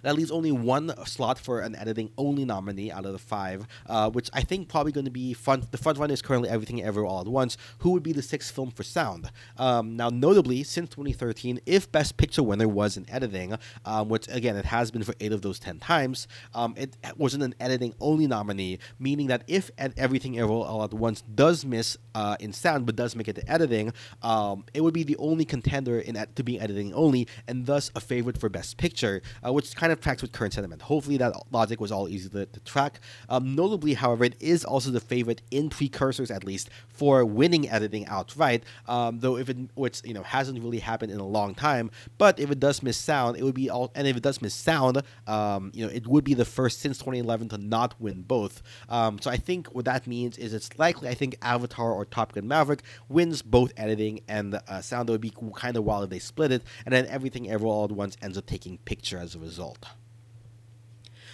That 0.08 0.16
leaves 0.16 0.32
only 0.32 0.54
one 0.54 0.94
slot 1.06 1.38
for 1.38 1.60
an 1.60 1.76
editing 1.76 2.12
only 2.18 2.46
nominee 2.46 2.94
out 2.94 3.06
of 3.06 3.12
the 3.12 3.20
five, 3.20 3.68
uh, 3.88 4.10
which 4.10 4.30
I 4.32 4.40
think 4.40 4.70
probably 4.70 4.94
going 4.94 5.04
to 5.04 5.12
be 5.12 5.34
front. 5.34 5.70
The 5.74 5.78
front 5.78 5.98
runner 5.98 6.14
is 6.14 6.22
currently 6.22 6.48
Everything 6.48 6.82
Everywhere 6.82 7.12
All 7.12 7.20
at 7.20 7.28
Once. 7.28 7.58
Who 7.80 7.92
would 7.92 8.04
be 8.04 8.14
the 8.14 8.22
sixth 8.22 8.56
film 8.56 8.72
for 8.72 8.84
sound? 8.84 9.30
Um, 9.58 9.98
now, 9.98 10.10
notably, 10.10 10.64
since 10.64 10.90
2013, 10.92 11.60
if 11.66 11.92
Best 11.92 12.16
Picture 12.16 12.42
winner 12.42 12.70
was 12.70 12.96
in 12.96 13.06
editing, 13.10 13.58
um, 13.84 14.08
which 14.08 14.30
again 14.30 14.56
it 14.56 14.64
has 14.64 14.92
been 14.92 15.04
for 15.04 15.14
eight 15.20 15.34
of 15.34 15.42
those 15.42 15.60
ten 15.60 15.78
times, 15.80 16.30
um, 16.56 16.74
it 16.78 16.96
wasn't 17.18 17.44
an 17.44 17.54
editing 17.60 17.94
only 18.00 18.28
nominee, 18.28 18.80
meaning 19.00 19.28
that 19.28 19.44
if 19.48 19.72
Everything 19.78 20.40
Everywhere 20.40 20.68
All 20.68 20.86
at 20.86 20.94
Once 20.94 21.22
does 21.22 21.66
miss 21.66 21.98
uh, 22.16 22.38
in 22.40 22.54
sound 22.54 22.86
but 22.86 22.96
does 22.96 23.14
make 23.14 23.28
it 23.28 23.36
to 23.36 23.52
editing, 23.52 23.92
um, 24.22 24.64
it 24.74 24.80
would 24.80 24.94
be 24.94 25.04
the 25.04 25.18
only 25.18 25.44
contender 25.44 26.00
in 26.00 26.16
to 26.36 26.44
be 26.44 26.62
editing 26.62 26.94
only, 26.94 27.28
and 27.46 27.66
thus 27.66 27.92
a 27.94 28.00
favorite 28.00 28.38
for 28.38 28.48
Best 28.48 28.78
Picture, 28.78 29.22
uh, 29.46 29.52
which 29.52 29.76
kind 29.76 29.88
kind 29.88 29.97
of 29.98 30.04
tracks 30.04 30.22
with 30.22 30.32
current 30.32 30.54
sentiment. 30.54 30.82
Hopefully, 30.84 31.18
that 31.18 31.34
logic 31.52 31.80
was 31.80 31.92
all 31.92 32.08
easy 32.08 32.30
to, 32.30 32.46
to 32.46 32.60
track. 32.62 33.00
Um, 33.30 33.56
notably, 33.56 33.94
however, 33.96 34.26
it 34.26 34.36
is 34.40 34.64
also 34.64 34.92
the 34.92 35.00
favorite 35.00 35.42
in 35.52 35.70
precursors, 35.70 36.32
at 36.32 36.44
least, 36.44 36.70
for 36.88 37.26
winning 37.26 37.70
editing 37.70 38.06
outright. 38.08 38.64
Um, 38.88 39.20
though 39.20 39.38
if 39.38 39.50
it, 39.50 39.58
which 39.76 40.02
you 40.06 40.14
know 40.14 40.24
hasn't 40.24 40.62
really 40.62 40.80
happened 40.80 41.12
in 41.12 41.20
a 41.20 41.26
long 41.26 41.56
time, 41.56 41.92
but 42.18 42.40
if 42.40 42.52
it 42.52 42.60
does 42.60 42.84
miss 42.84 42.98
sound, 42.98 43.38
it 43.38 43.44
would 43.44 43.56
be 43.56 43.70
all. 43.70 43.92
And 43.96 44.08
if 44.08 44.16
it 44.16 44.24
does 44.24 44.42
miss 44.42 44.54
sound, 44.54 45.02
um, 45.26 45.72
you 45.74 45.86
know, 45.86 45.92
it 45.92 46.08
would 46.08 46.24
be 46.24 46.34
the 46.34 46.46
first 46.46 46.80
since 46.80 46.98
2011 47.00 47.50
to 47.50 47.58
not 47.58 48.00
win 48.00 48.22
both. 48.22 48.62
Um, 48.90 49.20
so 49.20 49.32
I 49.32 49.38
think 49.38 49.68
what 49.68 49.86
that 49.86 50.08
means 50.08 50.38
is 50.38 50.54
it's 50.54 50.78
likely. 50.78 51.10
I 51.10 51.14
think 51.14 51.38
Avatar 51.42 51.92
or 51.92 52.06
Top 52.06 52.34
Gun 52.34 52.48
Maverick 52.48 52.84
wins 53.10 53.42
both 53.42 53.74
editing 53.78 54.22
and 54.28 54.60
uh, 54.68 54.82
sound. 54.82 55.10
It 55.10 55.14
would 55.14 55.22
be 55.22 55.34
kind 55.56 55.76
of 55.78 55.84
wild 55.84 56.06
if 56.06 56.10
they 56.10 56.20
split 56.20 56.52
it, 56.52 56.64
and 56.86 56.94
then 56.94 57.06
everything 57.08 57.50
ever 57.50 57.66
all 57.66 57.86
at 57.86 57.92
once 57.92 58.18
ends 58.22 58.38
up 58.38 58.46
taking 58.46 58.78
picture 58.80 59.18
as 59.18 59.36
a 59.36 59.40
result. 59.40 59.87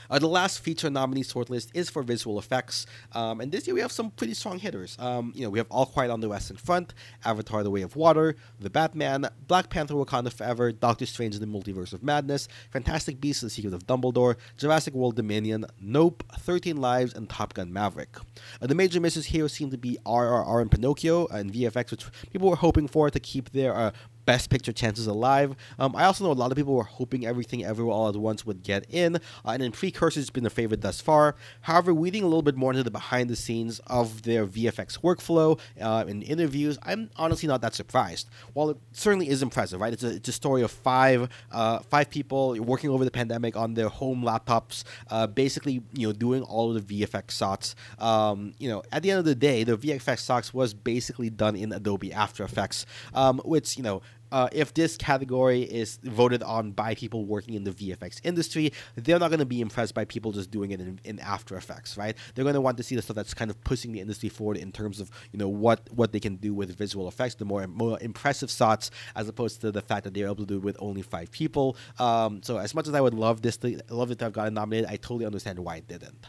Uh, 0.09 0.19
the 0.19 0.27
last 0.27 0.59
feature 0.59 0.89
nominee 0.89 1.23
shortlist 1.23 1.69
is 1.73 1.89
for 1.89 2.03
visual 2.03 2.39
effects, 2.39 2.85
um, 3.13 3.41
and 3.41 3.51
this 3.51 3.67
year 3.67 3.73
we 3.73 3.81
have 3.81 3.91
some 3.91 4.11
pretty 4.11 4.33
strong 4.33 4.59
hitters. 4.59 4.97
Um, 4.99 5.33
you 5.35 5.43
know, 5.43 5.49
we 5.49 5.59
have 5.59 5.67
All 5.69 5.85
Quiet 5.85 6.11
on 6.11 6.21
the 6.21 6.29
Western 6.29 6.57
Front, 6.57 6.93
Avatar: 7.25 7.63
The 7.63 7.69
Way 7.69 7.81
of 7.81 7.95
Water, 7.95 8.35
The 8.59 8.69
Batman, 8.69 9.27
Black 9.47 9.69
Panther: 9.69 9.95
Wakanda 9.95 10.31
Forever, 10.31 10.71
Doctor 10.71 11.05
Strange 11.05 11.35
in 11.35 11.41
the 11.41 11.47
Multiverse 11.47 11.93
of 11.93 12.03
Madness, 12.03 12.47
Fantastic 12.71 13.19
Beasts: 13.19 13.41
The 13.41 13.49
Secret 13.49 13.73
of 13.73 13.85
Dumbledore, 13.87 14.35
Jurassic 14.57 14.93
World 14.93 15.15
Dominion, 15.15 15.65
Nope, 15.79 16.23
13 16.39 16.77
Lives, 16.77 17.13
and 17.13 17.29
Top 17.29 17.53
Gun 17.53 17.71
Maverick. 17.71 18.17
Uh, 18.61 18.67
the 18.67 18.75
major 18.75 18.99
misses 18.99 19.27
here 19.27 19.47
seem 19.47 19.69
to 19.71 19.77
be 19.77 19.97
RRR 20.05 20.61
and 20.61 20.71
Pinocchio 20.71 21.27
and 21.27 21.51
VFX, 21.51 21.91
which 21.91 22.05
people 22.31 22.49
were 22.49 22.55
hoping 22.55 22.87
for 22.87 23.09
to 23.09 23.19
keep 23.19 23.51
their 23.51 23.75
uh, 23.75 23.91
Best 24.25 24.49
Picture 24.49 24.73
chances 24.73 25.07
alive. 25.07 25.55
Um, 25.79 25.95
I 25.95 26.05
also 26.05 26.23
know 26.23 26.31
a 26.31 26.33
lot 26.33 26.51
of 26.51 26.57
people 26.57 26.75
were 26.75 26.83
hoping 26.83 27.25
Everything 27.25 27.63
Everywhere 27.63 27.93
All 27.93 28.09
at 28.09 28.15
Once 28.15 28.45
would 28.45 28.63
get 28.63 28.86
in, 28.89 29.15
uh, 29.15 29.19
and 29.45 29.63
in 29.63 29.71
Precursors, 29.71 30.23
it's 30.23 30.29
been 30.29 30.45
a 30.45 30.49
favorite 30.49 30.81
thus 30.81 31.01
far. 31.01 31.36
However, 31.62 31.93
reading 31.93 32.23
a 32.23 32.27
little 32.27 32.41
bit 32.41 32.55
more 32.55 32.71
into 32.71 32.83
the 32.83 32.91
behind 32.91 33.29
the 33.29 33.36
scenes 33.36 33.79
of 33.88 34.23
their 34.23 34.45
VFX 34.45 34.99
workflow 35.01 35.59
uh, 35.81 36.05
in 36.07 36.21
interviews, 36.21 36.77
I'm 36.83 37.09
honestly 37.15 37.47
not 37.47 37.62
that 37.62 37.73
surprised. 37.73 38.29
While 38.53 38.71
it 38.71 38.77
certainly 38.91 39.29
is 39.29 39.41
impressive, 39.41 39.81
right? 39.81 39.93
It's 39.93 40.03
a, 40.03 40.15
it's 40.15 40.29
a 40.29 40.33
story 40.33 40.62
of 40.62 40.71
five 40.71 41.29
uh, 41.51 41.79
five 41.79 42.09
people 42.09 42.55
working 42.59 42.89
over 42.89 43.05
the 43.05 43.12
pandemic 43.12 43.55
on 43.55 43.73
their 43.73 43.89
home 43.89 44.23
laptops, 44.23 44.83
uh, 45.09 45.27
basically 45.27 45.81
you 45.93 46.07
know 46.07 46.13
doing 46.13 46.43
all 46.43 46.75
of 46.75 46.88
the 46.88 47.01
VFX 47.01 47.31
shots. 47.31 47.75
Um, 47.99 48.53
you 48.59 48.69
know, 48.69 48.83
at 48.91 49.03
the 49.03 49.12
end 49.12 49.19
of 49.19 49.25
the 49.25 49.36
day, 49.36 49.63
the 49.63 49.77
VFX 49.77 50.25
shots 50.25 50.53
was 50.53 50.73
basically 50.73 51.29
done 51.29 51.55
in 51.55 51.71
Adobe 51.71 52.13
After 52.13 52.43
Effects, 52.43 52.86
um, 53.13 53.39
which 53.45 53.77
you 53.77 53.83
know 53.83 54.01
uh, 54.34 54.50
if 54.52 54.74
this 54.74 54.98
category 54.98 55.62
is 55.62 56.00
voted 56.04 56.41
on 56.41 56.72
by 56.72 56.96
people 56.96 57.24
working 57.26 57.54
in 57.54 57.63
the 57.63 57.72
VFX 57.72 58.19
industry, 58.24 58.74
they're 58.96 59.19
not 59.19 59.30
going 59.30 59.39
to 59.39 59.46
be 59.46 59.62
impressed 59.62 59.93
by 59.93 60.06
people 60.06 60.32
just 60.32 60.50
doing 60.50 60.72
it 60.72 60.82
in, 60.82 61.00
in 61.04 61.19
After 61.19 61.56
Effects, 61.56 61.98
right? 61.98 62.17
They're 62.34 62.43
going 62.43 62.56
to 62.56 62.62
want 62.62 62.78
to 62.78 62.84
see 62.84 62.96
the 62.96 63.04
stuff 63.04 63.15
that's 63.15 63.36
kind 63.36 63.52
of 63.52 63.63
pushing 63.63 63.91
the 63.91 64.00
industry 64.00 64.30
forward 64.30 64.58
in 64.58 64.72
terms 64.72 65.00
of 65.00 65.12
you 65.32 65.38
know 65.38 65.48
what 65.48 65.88
what 65.93 66.12
they 66.12 66.19
can 66.19 66.38
do 66.38 66.52
with 66.52 66.76
visual 66.76 67.08
effects, 67.08 67.36
the 67.36 67.46
more 67.46 67.67
more 67.67 68.00
impressive 68.02 68.50
shots, 68.50 68.89
as 69.15 69.30
opposed 69.30 69.62
to 69.62 69.72
the 69.72 69.84
fact 69.84 70.04
that 70.06 70.15
they're 70.15 70.26
able 70.26 70.38
to 70.38 70.46
do 70.48 70.58
it 70.58 70.63
with 70.63 70.78
only 70.80 71.04
five 71.04 71.30
people. 71.32 71.78
Um, 72.00 72.41
so 72.41 72.58
as 72.58 72.74
much 72.74 72.88
as 72.88 72.96
I 72.96 73.02
would 73.02 73.13
love 73.13 73.43
this, 73.43 73.58
to, 73.58 73.80
love 73.89 74.10
it 74.10 74.17
to 74.17 74.26
have 74.26 74.34
gotten 74.34 74.56
nominated, 74.56 74.89
I 74.89 74.96
totally 74.96 75.28
understand 75.28 75.60
why 75.60 75.76
it 75.76 75.88
didn't. 75.88 76.28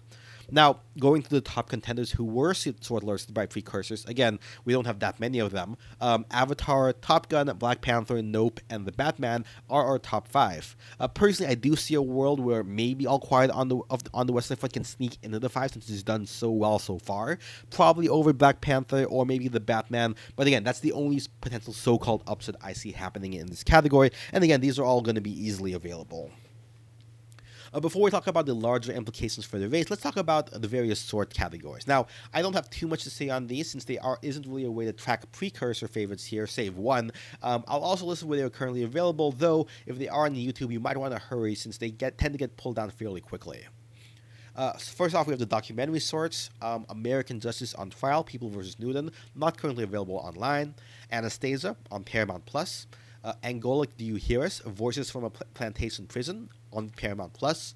Now, 0.50 0.80
going 0.98 1.22
to 1.22 1.30
the 1.30 1.40
top 1.40 1.68
contenders 1.68 2.12
who 2.12 2.24
were 2.24 2.52
shortlisted 2.52 3.34
by 3.34 3.46
precursors, 3.46 4.04
again, 4.04 4.38
we 4.64 4.72
don't 4.72 4.86
have 4.86 5.00
that 5.00 5.20
many 5.20 5.38
of 5.38 5.52
them. 5.52 5.76
Um, 6.00 6.26
Avatar, 6.30 6.92
Top 6.92 7.28
Gun, 7.28 7.46
Black 7.58 7.80
Panther, 7.80 8.22
Nope, 8.22 8.60
and 8.70 8.86
The 8.86 8.92
Batman 8.92 9.44
are 9.68 9.84
our 9.84 9.98
top 9.98 10.28
five. 10.28 10.76
Uh, 11.00 11.08
personally, 11.08 11.50
I 11.50 11.54
do 11.54 11.76
see 11.76 11.94
a 11.94 12.02
world 12.02 12.40
where 12.40 12.62
maybe 12.62 13.06
All 13.06 13.18
Quiet 13.18 13.50
on 13.50 13.68
the 13.68 13.78
of, 13.90 14.02
on 14.12 14.26
the 14.26 14.32
Western 14.32 14.56
Front 14.56 14.72
can 14.72 14.84
sneak 14.84 15.18
into 15.22 15.38
the 15.38 15.48
five 15.48 15.72
since 15.72 15.88
it's 15.88 16.02
done 16.02 16.26
so 16.26 16.50
well 16.50 16.78
so 16.78 16.98
far. 16.98 17.38
Probably 17.70 18.08
over 18.08 18.32
Black 18.32 18.60
Panther 18.60 19.04
or 19.04 19.24
maybe 19.26 19.48
The 19.48 19.60
Batman. 19.60 20.14
But 20.36 20.46
again, 20.46 20.64
that's 20.64 20.80
the 20.80 20.92
only 20.92 21.20
potential 21.40 21.72
so-called 21.72 22.22
upset 22.26 22.56
I 22.62 22.72
see 22.72 22.92
happening 22.92 23.34
in 23.34 23.46
this 23.46 23.64
category. 23.64 24.10
And 24.32 24.44
again, 24.44 24.60
these 24.60 24.78
are 24.78 24.84
all 24.84 25.00
going 25.00 25.14
to 25.16 25.20
be 25.20 25.32
easily 25.32 25.72
available. 25.72 26.30
Uh, 27.74 27.80
before 27.80 28.02
we 28.02 28.10
talk 28.10 28.28
about 28.28 28.46
the 28.46 28.54
larger 28.54 28.92
implications 28.92 29.44
for 29.44 29.58
the 29.58 29.68
race, 29.68 29.90
let's 29.90 30.00
talk 30.00 30.16
about 30.16 30.48
the 30.62 30.68
various 30.68 31.00
sort 31.00 31.34
categories. 31.34 31.88
Now, 31.88 32.06
I 32.32 32.40
don't 32.40 32.52
have 32.52 32.70
too 32.70 32.86
much 32.86 33.02
to 33.02 33.10
say 33.10 33.30
on 33.30 33.48
these 33.48 33.68
since 33.68 33.84
they 33.84 33.98
are 33.98 34.16
isn't 34.22 34.46
really 34.46 34.64
a 34.64 34.70
way 34.70 34.84
to 34.84 34.92
track 34.92 35.30
precursor 35.32 35.88
favorites 35.88 36.24
here, 36.24 36.46
save 36.46 36.76
one. 36.76 37.10
Um, 37.42 37.64
I'll 37.66 37.80
also 37.80 38.06
list 38.06 38.22
where 38.22 38.38
they 38.38 38.44
are 38.44 38.50
currently 38.50 38.84
available, 38.84 39.32
though 39.32 39.66
if 39.86 39.98
they 39.98 40.08
are 40.08 40.24
on 40.24 40.36
YouTube, 40.36 40.70
you 40.72 40.78
might 40.78 40.96
want 40.96 41.14
to 41.14 41.18
hurry 41.18 41.56
since 41.56 41.76
they 41.76 41.90
get 41.90 42.16
tend 42.16 42.32
to 42.34 42.38
get 42.38 42.56
pulled 42.56 42.76
down 42.76 42.90
fairly 42.90 43.20
quickly. 43.20 43.66
Uh, 44.54 44.74
first 44.74 45.16
off, 45.16 45.26
we 45.26 45.32
have 45.32 45.40
the 45.40 45.46
documentary 45.46 45.98
sorts 45.98 46.50
um, 46.62 46.86
American 46.90 47.40
Justice 47.40 47.74
on 47.74 47.90
Trial, 47.90 48.22
People 48.22 48.50
vs. 48.50 48.78
Newton, 48.78 49.10
not 49.34 49.58
currently 49.58 49.82
available 49.82 50.14
online. 50.18 50.76
Anastasia 51.10 51.74
on 51.90 52.04
Paramount 52.04 52.46
Plus. 52.46 52.86
Uh, 53.24 53.32
Angola, 53.42 53.86
Do 53.86 54.04
You 54.04 54.16
Hear 54.16 54.42
Us? 54.42 54.60
Voices 54.60 55.10
from 55.10 55.24
a 55.24 55.30
Pl- 55.30 55.46
Plantation 55.54 56.06
Prison 56.06 56.50
on 56.74 56.90
Paramount 56.90 57.32
Plus. 57.32 57.74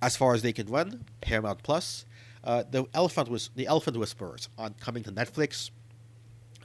As 0.00 0.16
far 0.16 0.34
as 0.34 0.42
they 0.42 0.52
can 0.52 0.66
run, 0.66 1.04
Paramount 1.20 1.62
Plus. 1.62 2.06
Uh, 2.44 2.64
the 2.68 2.86
Elephant 2.94 3.28
was 3.28 3.50
the 3.54 3.66
Elephant 3.66 3.96
Whisperers 3.96 4.48
on 4.58 4.74
coming 4.80 5.02
to 5.04 5.12
Netflix. 5.12 5.70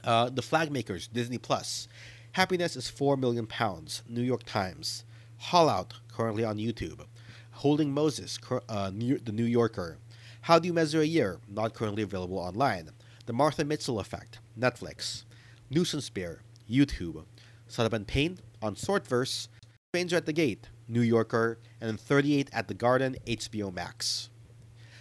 Uh, 0.02 0.28
the 0.30 0.42
Flag 0.42 0.72
Makers, 0.72 1.08
Disney 1.08 1.38
Plus. 1.38 1.88
Happiness 2.32 2.76
is 2.76 2.88
four 2.88 3.16
million 3.16 3.46
pounds, 3.46 4.02
New 4.08 4.22
York 4.22 4.44
Times. 4.44 5.04
Haul 5.38 5.68
Out, 5.68 5.94
currently 6.12 6.44
on 6.44 6.56
YouTube. 6.56 7.04
Holding 7.52 7.92
Moses, 7.92 8.38
uh, 8.68 8.90
New, 8.92 9.18
the 9.18 9.32
New 9.32 9.44
Yorker. 9.44 9.98
How 10.42 10.58
Do 10.58 10.66
You 10.66 10.72
Measure 10.72 11.00
a 11.00 11.04
Year, 11.04 11.38
not 11.48 11.74
currently 11.74 12.02
available 12.02 12.38
online. 12.38 12.90
The 13.26 13.32
Martha 13.32 13.64
Mitchell 13.64 14.00
Effect, 14.00 14.38
Netflix. 14.58 15.24
Nuisance 15.70 16.08
Bear, 16.08 16.42
YouTube. 16.68 17.24
Sullivan 17.66 18.04
Pain 18.04 18.38
on 18.62 18.74
Sortverse. 18.74 19.48
Stranger 19.92 20.16
at 20.16 20.26
the 20.26 20.32
Gate, 20.32 20.68
New 20.88 21.02
Yorker, 21.02 21.58
and 21.80 21.88
then 21.88 21.96
38 21.96 22.48
at 22.52 22.68
the 22.68 22.74
Garden, 22.74 23.16
HBO 23.26 23.72
Max. 23.72 24.30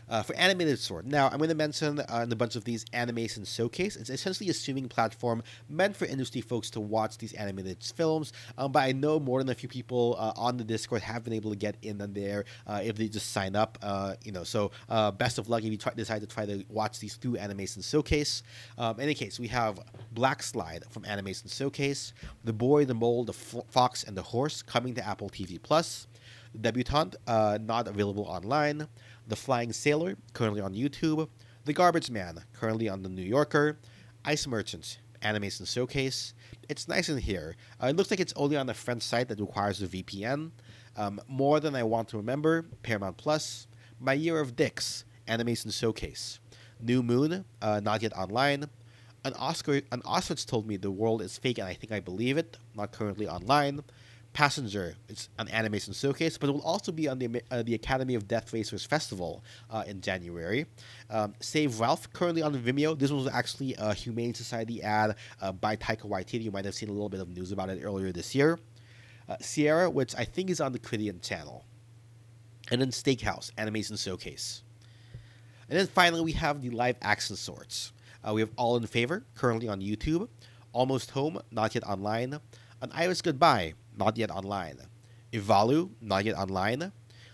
Uh, 0.09 0.23
for 0.23 0.33
animated 0.35 0.79
sword. 0.79 1.05
Now, 1.05 1.27
I'm 1.27 1.37
going 1.37 1.49
to 1.49 1.55
mention 1.55 1.99
uh, 1.99 2.21
in 2.23 2.31
a 2.31 2.35
bunch 2.35 2.55
of 2.55 2.63
these 2.63 2.85
animation 2.93 3.43
showcase. 3.43 3.97
It's 3.97 4.09
essentially 4.09 4.49
a 4.49 4.53
streaming 4.53 4.87
platform 4.87 5.43
meant 5.67 5.97
for 5.97 6.05
industry 6.05 6.39
folks 6.39 6.69
to 6.71 6.79
watch 6.79 7.17
these 7.17 7.33
animated 7.33 7.83
films. 7.83 8.31
Um, 8.57 8.71
but 8.71 8.83
I 8.83 8.93
know 8.93 9.19
more 9.19 9.39
than 9.39 9.49
a 9.49 9.55
few 9.55 9.67
people 9.67 10.15
uh, 10.17 10.31
on 10.37 10.55
the 10.55 10.63
Discord 10.63 11.01
have 11.01 11.23
been 11.23 11.33
able 11.33 11.51
to 11.51 11.57
get 11.57 11.75
in 11.81 12.01
on 12.01 12.13
there 12.13 12.45
uh, 12.65 12.79
if 12.83 12.95
they 12.95 13.09
just 13.09 13.31
sign 13.31 13.55
up. 13.55 13.77
Uh, 13.81 14.15
you 14.23 14.31
know, 14.31 14.43
so 14.43 14.71
uh, 14.89 15.11
best 15.11 15.37
of 15.39 15.49
luck 15.49 15.63
if 15.63 15.71
you 15.71 15.77
try, 15.77 15.93
decide 15.93 16.21
to 16.21 16.27
try 16.27 16.45
to 16.45 16.63
watch 16.69 16.99
these 16.99 17.15
through 17.15 17.37
Animation 17.37 17.81
Showcase. 17.81 18.43
Um, 18.77 18.95
in 18.97 19.03
any 19.03 19.13
case, 19.13 19.39
we 19.39 19.47
have 19.49 19.79
Black 20.11 20.41
Slide 20.41 20.85
from 20.89 21.05
Animation 21.05 21.49
Showcase, 21.49 22.13
The 22.43 22.53
Boy, 22.53 22.85
the 22.85 22.93
Mole, 22.93 23.25
the 23.25 23.33
F- 23.33 23.65
Fox, 23.69 24.03
and 24.03 24.15
the 24.15 24.21
Horse 24.21 24.61
coming 24.61 24.95
to 24.95 25.05
Apple 25.05 25.29
TV 25.29 25.61
Plus. 25.61 26.07
Debutante, 26.59 27.15
not 27.27 27.87
available 27.87 28.23
online. 28.23 28.87
The 29.27 29.35
Flying 29.35 29.73
Sailor, 29.73 30.15
currently 30.33 30.61
on 30.61 30.73
YouTube, 30.73 31.27
The 31.65 31.73
Garbage 31.73 32.09
Man, 32.09 32.43
currently 32.53 32.87
on 32.87 33.03
The 33.03 33.09
New 33.09 33.23
Yorker, 33.23 33.77
Ice 34.23 34.47
Merchants, 34.47 34.97
Animation 35.21 35.65
Showcase. 35.65 36.33
It's 36.69 36.87
nice 36.87 37.09
in 37.09 37.17
here. 37.17 37.55
Uh, 37.81 37.87
it 37.87 37.95
looks 37.95 38.11
like 38.11 38.19
it's 38.19 38.33
only 38.35 38.55
on 38.55 38.67
the 38.67 38.73
French 38.73 39.03
site 39.03 39.27
that 39.29 39.39
requires 39.39 39.81
a 39.81 39.87
VPN. 39.87 40.51
Um, 40.95 41.19
More 41.27 41.59
Than 41.59 41.75
I 41.75 41.83
Want 41.83 42.09
to 42.09 42.17
Remember, 42.17 42.65
Paramount 42.83 43.17
Plus, 43.17 43.67
My 43.99 44.13
Year 44.13 44.39
of 44.39 44.55
Dicks, 44.55 45.05
Animation 45.27 45.71
Showcase, 45.71 46.39
New 46.79 47.03
Moon, 47.03 47.45
uh, 47.61 47.81
not 47.83 48.01
yet 48.01 48.13
online. 48.15 48.69
An 49.25 49.33
Oscar, 49.33 49.81
an 49.91 50.01
Ostrich 50.05 50.45
told 50.45 50.67
me 50.67 50.77
the 50.77 50.91
world 50.91 51.21
is 51.21 51.37
fake, 51.37 51.57
and 51.57 51.67
I 51.67 51.73
think 51.73 51.91
I 51.91 51.99
believe 51.99 52.37
it. 52.37 52.57
Not 52.75 52.91
currently 52.91 53.27
online. 53.27 53.81
Passenger. 54.37 54.95
It's 55.09 55.29
an 55.39 55.49
animation 55.49 55.93
showcase, 55.93 56.37
but 56.37 56.47
it 56.47 56.51
will 56.51 56.61
also 56.61 56.91
be 56.91 57.07
on 57.07 57.17
the 57.17 57.41
uh, 57.49 57.63
the 57.63 57.73
Academy 57.73 58.13
of 58.13 58.27
Death 58.27 58.53
Racers 58.53 58.85
Festival 58.85 59.43
uh, 59.71 59.83
in 59.87 59.99
January. 59.99 60.67
Um, 61.09 61.33
Save 61.39 61.79
Ralph, 61.79 62.13
currently 62.13 62.43
on 62.43 62.53
Vimeo. 62.53 62.95
This 62.95 63.09
was 63.09 63.27
actually 63.27 63.73
a 63.79 63.95
Humane 63.95 64.35
Society 64.35 64.83
ad 64.83 65.15
uh, 65.41 65.53
by 65.53 65.75
Taika 65.75 66.03
Waititi. 66.03 66.43
You 66.43 66.51
might 66.51 66.65
have 66.65 66.75
seen 66.75 66.89
a 66.89 66.91
little 66.91 67.09
bit 67.09 67.19
of 67.19 67.29
news 67.29 67.51
about 67.51 67.69
it 67.69 67.81
earlier 67.83 68.11
this 68.11 68.35
year. 68.35 68.59
Uh, 69.27 69.37
Sierra, 69.41 69.89
which 69.89 70.13
I 70.15 70.23
think 70.23 70.51
is 70.51 70.61
on 70.61 70.71
the 70.71 70.77
Criterion 70.77 71.19
channel. 71.19 71.65
And 72.69 72.79
then 72.79 72.91
Steakhouse, 72.91 73.49
Animation 73.57 73.97
Showcase. 73.97 74.61
And 75.67 75.79
then 75.79 75.87
finally, 75.87 76.21
we 76.21 76.33
have 76.33 76.61
the 76.61 76.69
live 76.69 76.97
action 77.01 77.37
sorts. 77.37 77.91
Uh, 78.23 78.33
we 78.35 78.41
have 78.41 78.51
All 78.55 78.77
in 78.77 78.85
Favor, 78.85 79.25
currently 79.33 79.67
on 79.67 79.81
YouTube. 79.81 80.29
Almost 80.73 81.09
Home, 81.09 81.39
not 81.49 81.73
yet 81.73 81.83
online. 81.85 82.39
An 82.79 82.91
Iris 82.93 83.23
Goodbye, 83.23 83.73
not 83.97 84.17
yet 84.17 84.31
online. 84.31 84.77
Ivalu, 85.33 85.89
not 86.01 86.25
yet 86.25 86.35
online. 86.35 86.91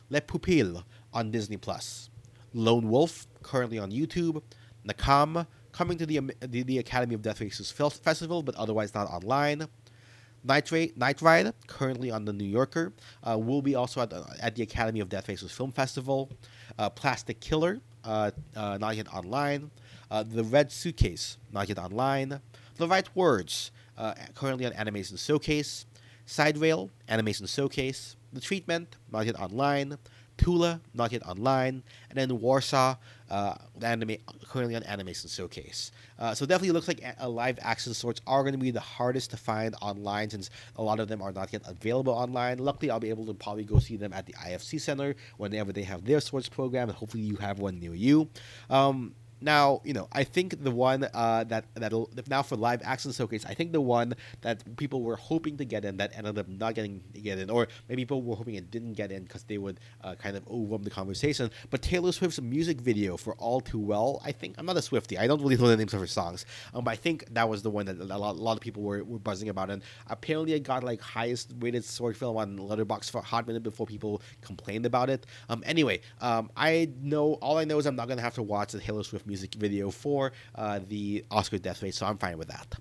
Le 0.10 0.22
Pupille 0.22 0.84
on 1.14 1.32
Disney 1.32 1.58
Plus. 1.58 2.10
Lone 2.54 2.90
Wolf, 2.90 3.28
currently 3.42 3.80
on 3.80 3.92
YouTube. 3.92 4.42
Nakam, 4.88 5.46
coming 5.72 5.98
to 5.98 6.06
the, 6.06 6.20
the, 6.42 6.64
the 6.64 6.78
Academy 6.80 7.16
of 7.16 7.22
Death 7.22 7.42
Races 7.42 7.72
Festival, 7.72 8.44
but 8.44 8.56
otherwise 8.56 8.94
not 8.94 9.08
online. 9.10 9.68
Night, 10.44 10.72
Ra- 10.72 10.86
Night 10.96 11.22
Ride, 11.22 11.54
currently 11.68 12.12
on 12.12 12.26
the 12.26 12.34
New 12.34 12.44
Yorker, 12.46 12.94
uh, 13.24 13.38
will 13.38 13.62
be 13.62 13.76
also 13.76 14.02
at 14.02 14.10
the, 14.10 14.26
at 14.42 14.56
the 14.56 14.64
Academy 14.64 15.00
of 15.00 15.08
Death 15.08 15.30
Racers 15.30 15.52
Film 15.52 15.72
Festival. 15.72 16.30
Uh, 16.78 16.90
Plastic 16.90 17.40
Killer, 17.40 17.80
uh, 18.04 18.32
uh, 18.56 18.78
not 18.80 18.96
yet 18.98 19.12
online. 19.14 19.72
Uh, 20.12 20.24
the 20.24 20.44
Red 20.44 20.72
Suitcase, 20.72 21.38
not 21.52 21.70
yet 21.70 21.80
online. 21.80 22.42
The 22.76 22.88
Right 22.88 23.08
Words, 23.16 23.72
uh, 23.98 24.14
currently 24.36 24.66
on 24.66 24.74
Animation 24.74 25.16
Showcase. 25.18 25.86
Sideral, 26.28 26.90
Animation 27.10 27.46
Showcase. 27.48 28.16
The 28.32 28.42
Treatment, 28.42 28.98
not 29.12 29.26
yet 29.26 29.40
online. 29.40 29.98
Tula, 30.38 30.82
not 30.94 31.12
yet 31.12 31.24
online, 31.28 31.84
and 32.10 32.18
then 32.18 32.30
Warsha, 32.40 32.98
uh, 33.30 33.56
anime, 33.82 34.18
currently 34.48 34.76
on 34.76 34.84
Animation 34.84 35.30
Showcase. 35.30 35.92
Uh, 36.18 36.34
so 36.34 36.46
definitely 36.46 36.72
looks 36.72 36.88
like 36.88 37.02
a, 37.02 37.16
a 37.20 37.30
live 37.30 37.60
action 37.62 37.94
sorts 37.94 38.22
are 38.26 38.42
going 38.42 38.54
to 38.54 38.60
be 38.60 38.72
the 38.72 38.80
hardest 38.80 39.32
to 39.32 39.38
find 39.38 39.76
online 39.82 40.30
since 40.30 40.50
a 40.76 40.84
lot 40.84 41.00
of 41.00 41.08
them 41.08 41.22
are 41.22 41.32
not 41.32 41.54
yet 41.54 41.62
available 41.66 42.14
online. 42.14 42.58
Luckily, 42.58 42.90
I'll 42.90 43.00
be 43.00 43.10
able 43.10 43.26
to 43.28 43.34
probably 43.34 43.64
go 43.64 43.80
see 43.80 43.96
them 43.96 44.14
at 44.14 44.26
the 44.26 44.34
IFC 44.34 44.82
Center 44.82 45.16
whenever 45.38 45.72
they 45.72 45.84
have 45.84 46.04
their 46.06 46.20
sorts 46.20 46.50
program, 46.50 46.90
and 46.90 46.98
hopefully 46.98 47.24
you 47.24 47.36
have 47.38 47.60
one 47.60 47.80
near 47.80 47.94
you. 47.94 48.30
Um, 48.70 49.14
now, 49.44 49.82
you 49.84 49.94
know, 49.94 50.08
I 50.12 50.24
think 50.24 50.64
the 50.64 50.72
one 50.72 51.08
uh, 51.14 51.44
that 51.46 51.66
that'll 51.76 52.10
now 52.28 52.42
for 52.42 52.56
live 52.56 52.82
action 52.84 53.12
showcase, 53.12 53.46
I 53.46 53.54
think 53.54 53.74
the 53.74 53.82
one 53.82 54.16
that 54.42 54.78
people 54.78 55.02
were 55.02 55.18
hoping 55.18 55.58
to 55.58 55.66
get 55.66 55.84
in 55.86 55.98
that 55.98 56.18
ended 56.18 56.38
up 56.40 56.48
not 56.48 56.76
getting 56.76 57.04
get 57.14 57.40
in, 57.40 57.50
or 57.50 57.68
maybe 57.90 58.04
people 58.04 58.22
were 58.22 58.36
hoping 58.36 58.56
it 58.56 58.72
didn't 58.72 58.94
get 58.94 59.12
in 59.12 59.24
because 59.24 59.44
they 59.44 59.58
would 59.58 59.80
uh, 60.04 60.16
kind 60.16 60.38
of 60.38 60.48
overwhelm 60.48 60.84
the 60.84 60.90
conversation. 60.90 61.52
But 61.70 61.82
Taylor 61.82 62.12
Swift's 62.12 62.42
music 62.42 62.80
video 62.80 63.18
for 63.18 63.36
All 63.36 63.60
Too 63.60 63.80
Well, 63.80 64.22
I 64.24 64.32
think 64.32 64.56
I'm 64.58 64.66
not 64.66 64.78
a 64.78 64.82
Swifty. 64.82 65.18
I 65.18 65.28
don't 65.28 65.42
really 65.42 65.58
know 65.58 65.68
the 65.68 65.78
names 65.78 65.94
of 65.94 66.00
her 66.00 66.08
songs, 66.08 66.46
um, 66.74 66.86
but 66.86 66.92
I 66.92 66.96
think 66.96 67.26
that 67.34 67.48
was 67.50 67.62
the 67.62 67.70
one 67.70 67.86
that 67.88 68.00
a 68.00 68.04
lot, 68.04 68.36
a 68.36 68.40
lot 68.40 68.54
of 68.54 68.62
people 68.62 68.84
were, 68.84 69.04
were 69.04 69.20
buzzing 69.20 69.50
about, 69.50 69.70
and 69.70 69.84
apparently 70.08 70.54
it 70.54 70.64
got 70.64 70.84
like 70.84 71.02
highest 71.02 71.54
rated 71.60 71.84
short 71.84 72.16
film 72.16 72.38
on 72.38 72.58
Letterboxd 72.58 73.12
for 73.12 73.18
a 73.20 73.22
hot 73.22 73.46
minute 73.46 73.64
before 73.64 73.86
people 73.86 74.22
complained 74.42 74.86
about 74.86 75.10
it. 75.10 75.26
Um, 75.50 75.64
anyway, 75.66 76.00
um, 76.22 76.50
I 76.56 76.90
know 77.02 77.34
all 77.36 77.58
I 77.58 77.66
know 77.66 77.78
is 77.78 77.86
I'm 77.86 77.98
not 77.98 78.08
gonna 78.08 78.22
have 78.22 78.36
to 78.36 78.44
watch 78.44 78.72
the 78.72 78.80
Taylor 78.80 79.04
Swift 79.04 79.26
music 79.26 79.33
video 79.36 79.92
for 79.92 80.32
uh, 80.56 80.80
the 80.88 81.26
Oscar 81.32 81.58
death 81.58 81.82
race, 81.84 81.98
so 81.98 82.06
I'm 82.06 82.18
fine 82.18 82.38
with 82.38 82.50
that. 82.50 82.76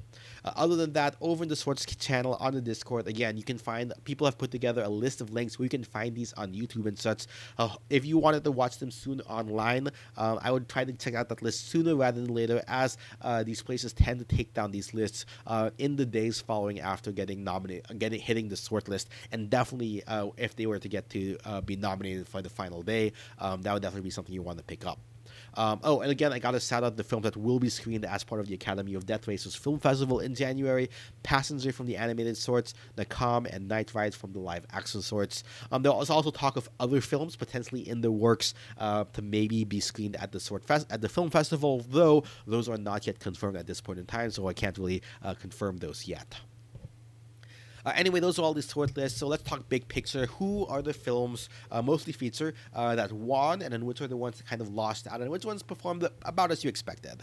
Uh, 0.44 0.52
other 0.56 0.76
than 0.76 0.92
that, 0.92 1.14
over 1.20 1.42
in 1.42 1.48
the 1.48 1.56
Sorts 1.56 1.84
channel 1.96 2.36
on 2.40 2.54
the 2.54 2.60
Discord, 2.60 3.06
again, 3.06 3.36
you 3.36 3.44
can 3.44 3.58
find 3.58 3.92
people 4.04 4.26
have 4.26 4.38
put 4.38 4.50
together 4.50 4.82
a 4.82 4.88
list 4.88 5.20
of 5.20 5.30
links 5.32 5.58
where 5.58 5.64
you 5.64 5.70
can 5.70 5.84
find 5.84 6.14
these 6.14 6.32
on 6.34 6.52
YouTube 6.52 6.86
and 6.86 6.98
such. 6.98 7.26
Uh, 7.58 7.68
if 7.90 8.04
you 8.04 8.18
wanted 8.18 8.44
to 8.44 8.50
watch 8.50 8.78
them 8.78 8.90
soon 8.90 9.20
online, 9.22 9.88
um, 10.16 10.38
I 10.42 10.50
would 10.50 10.68
try 10.68 10.84
to 10.84 10.92
check 10.92 11.14
out 11.14 11.28
that 11.28 11.42
list 11.42 11.68
sooner 11.68 11.94
rather 11.94 12.20
than 12.20 12.34
later, 12.34 12.62
as 12.68 12.96
uh, 13.20 13.42
these 13.42 13.62
places 13.62 13.92
tend 13.92 14.18
to 14.18 14.36
take 14.36 14.52
down 14.54 14.70
these 14.70 14.94
lists 14.94 15.26
uh, 15.46 15.70
in 15.78 15.96
the 15.96 16.06
days 16.06 16.40
following 16.40 16.80
after 16.80 17.12
getting 17.12 17.44
nominated, 17.44 17.98
getting 17.98 18.20
hitting 18.20 18.48
the 18.48 18.56
sort 18.56 18.88
list, 18.88 19.10
and 19.30 19.50
definitely 19.50 20.02
uh, 20.06 20.28
if 20.36 20.56
they 20.56 20.66
were 20.66 20.78
to 20.78 20.88
get 20.88 21.08
to 21.10 21.36
uh, 21.44 21.60
be 21.60 21.76
nominated 21.76 22.28
for 22.28 22.42
the 22.42 22.50
final 22.50 22.82
day, 22.82 23.12
um, 23.38 23.62
that 23.62 23.72
would 23.72 23.82
definitely 23.82 24.06
be 24.06 24.10
something 24.10 24.34
you 24.34 24.42
want 24.42 24.58
to 24.58 24.64
pick 24.64 24.86
up. 24.86 24.98
Um, 25.54 25.80
oh, 25.82 26.00
and 26.00 26.10
again, 26.10 26.32
I 26.32 26.38
got 26.38 26.52
to 26.52 26.60
shout 26.60 26.84
out 26.84 26.96
the 26.96 27.04
films 27.04 27.24
that 27.24 27.36
will 27.36 27.58
be 27.58 27.68
screened 27.68 28.04
as 28.04 28.24
part 28.24 28.40
of 28.40 28.48
the 28.48 28.54
Academy 28.54 28.94
of 28.94 29.06
Death 29.06 29.28
Races 29.28 29.54
Film 29.54 29.78
Festival 29.78 30.20
in 30.20 30.34
January 30.34 30.90
Passenger 31.22 31.72
from 31.72 31.86
the 31.86 31.96
animated 31.96 32.36
sorts, 32.36 32.74
Nakam, 32.96 33.46
and 33.52 33.68
Night 33.68 33.94
Ride 33.94 34.14
from 34.14 34.32
the 34.32 34.38
live 34.38 34.66
action 34.72 35.02
sorts. 35.02 35.44
Um, 35.70 35.82
there 35.82 35.92
was 35.92 36.10
also 36.10 36.30
talk 36.30 36.56
of 36.56 36.68
other 36.80 37.00
films 37.00 37.36
potentially 37.36 37.88
in 37.88 38.00
the 38.00 38.10
works 38.10 38.54
uh, 38.78 39.04
to 39.12 39.22
maybe 39.22 39.64
be 39.64 39.80
screened 39.80 40.16
at 40.16 40.32
the 40.32 40.40
sort 40.40 40.64
fest- 40.64 40.86
at 40.90 41.00
the 41.00 41.08
film 41.08 41.30
festival, 41.30 41.84
though 41.88 42.24
those 42.46 42.68
are 42.68 42.78
not 42.78 43.06
yet 43.06 43.18
confirmed 43.20 43.56
at 43.56 43.66
this 43.66 43.80
point 43.80 43.98
in 43.98 44.06
time, 44.06 44.30
so 44.30 44.48
I 44.48 44.52
can't 44.52 44.76
really 44.78 45.02
uh, 45.22 45.34
confirm 45.34 45.78
those 45.78 46.06
yet. 46.06 46.36
Uh, 47.84 47.92
anyway, 47.94 48.20
those 48.20 48.38
are 48.38 48.42
all 48.42 48.54
these 48.54 48.68
sort 48.68 48.96
lists. 48.96 49.18
So 49.18 49.26
let's 49.26 49.42
talk 49.42 49.68
big 49.68 49.88
picture. 49.88 50.26
Who 50.26 50.66
are 50.66 50.82
the 50.82 50.92
films 50.92 51.48
uh, 51.70 51.82
mostly 51.82 52.12
feature 52.12 52.54
uh, 52.74 52.94
that 52.96 53.12
won, 53.12 53.62
and 53.62 53.72
then 53.72 53.84
which 53.86 54.00
are 54.00 54.06
the 54.06 54.16
ones 54.16 54.38
that 54.38 54.46
kind 54.46 54.62
of 54.62 54.68
lost 54.68 55.06
out, 55.06 55.20
and 55.20 55.30
which 55.30 55.44
ones 55.44 55.62
performed 55.62 56.06
about 56.24 56.50
as 56.50 56.64
you 56.64 56.68
expected? 56.68 57.22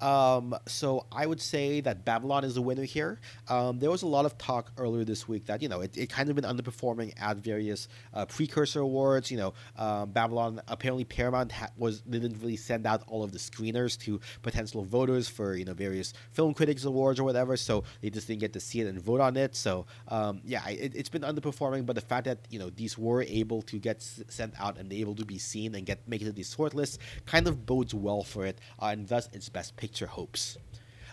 Um, 0.00 0.56
so 0.66 1.06
I 1.12 1.26
would 1.26 1.40
say 1.40 1.80
that 1.82 2.04
Babylon 2.04 2.44
is 2.44 2.54
the 2.54 2.62
winner 2.62 2.84
here. 2.84 3.20
Um, 3.48 3.78
there 3.78 3.90
was 3.90 4.02
a 4.02 4.06
lot 4.06 4.24
of 4.24 4.38
talk 4.38 4.72
earlier 4.78 5.04
this 5.04 5.28
week 5.28 5.46
that 5.46 5.62
you 5.62 5.68
know 5.68 5.80
it, 5.80 5.96
it 5.96 6.08
kind 6.08 6.30
of 6.30 6.36
been 6.36 6.44
underperforming 6.44 7.12
at 7.20 7.36
various 7.38 7.88
uh, 8.14 8.24
precursor 8.26 8.80
awards. 8.80 9.30
You 9.30 9.36
know, 9.36 9.54
um, 9.76 10.10
Babylon 10.10 10.60
apparently 10.68 11.04
Paramount 11.04 11.52
ha- 11.52 11.70
was 11.76 12.00
didn't 12.02 12.40
really 12.40 12.56
send 12.56 12.86
out 12.86 13.02
all 13.06 13.22
of 13.22 13.32
the 13.32 13.38
screeners 13.38 13.98
to 14.00 14.20
potential 14.42 14.84
voters 14.84 15.28
for 15.28 15.54
you 15.54 15.64
know 15.64 15.74
various 15.74 16.12
film 16.32 16.54
critics 16.54 16.84
awards 16.84 17.20
or 17.20 17.24
whatever. 17.24 17.56
So 17.56 17.84
they 18.00 18.10
just 18.10 18.26
didn't 18.26 18.40
get 18.40 18.54
to 18.54 18.60
see 18.60 18.80
it 18.80 18.86
and 18.86 19.00
vote 19.00 19.20
on 19.20 19.36
it. 19.36 19.54
So 19.54 19.86
um, 20.08 20.40
yeah, 20.44 20.66
it, 20.68 20.96
has 20.96 21.08
been 21.10 21.22
underperforming. 21.22 21.84
But 21.84 21.96
the 21.96 22.00
fact 22.00 22.24
that 22.24 22.38
you 22.48 22.58
know 22.58 22.70
these 22.70 22.96
were 22.96 23.22
able 23.22 23.62
to 23.62 23.78
get 23.78 23.96
s- 23.96 24.22
sent 24.28 24.54
out 24.58 24.78
and 24.78 24.90
able 24.92 25.14
to 25.16 25.26
be 25.26 25.38
seen 25.38 25.74
and 25.74 25.84
get 25.84 26.08
make 26.08 26.22
it 26.22 26.24
to 26.24 26.32
these 26.32 26.54
short 26.54 26.74
lists 26.74 26.98
kind 27.26 27.46
of 27.46 27.66
bodes 27.66 27.94
well 27.94 28.22
for 28.22 28.46
it, 28.46 28.58
uh, 28.80 28.86
and 28.86 29.06
thus 29.06 29.28
its 29.32 29.48
best 29.50 29.76
picture 29.76 29.89
hopes. 29.98 30.58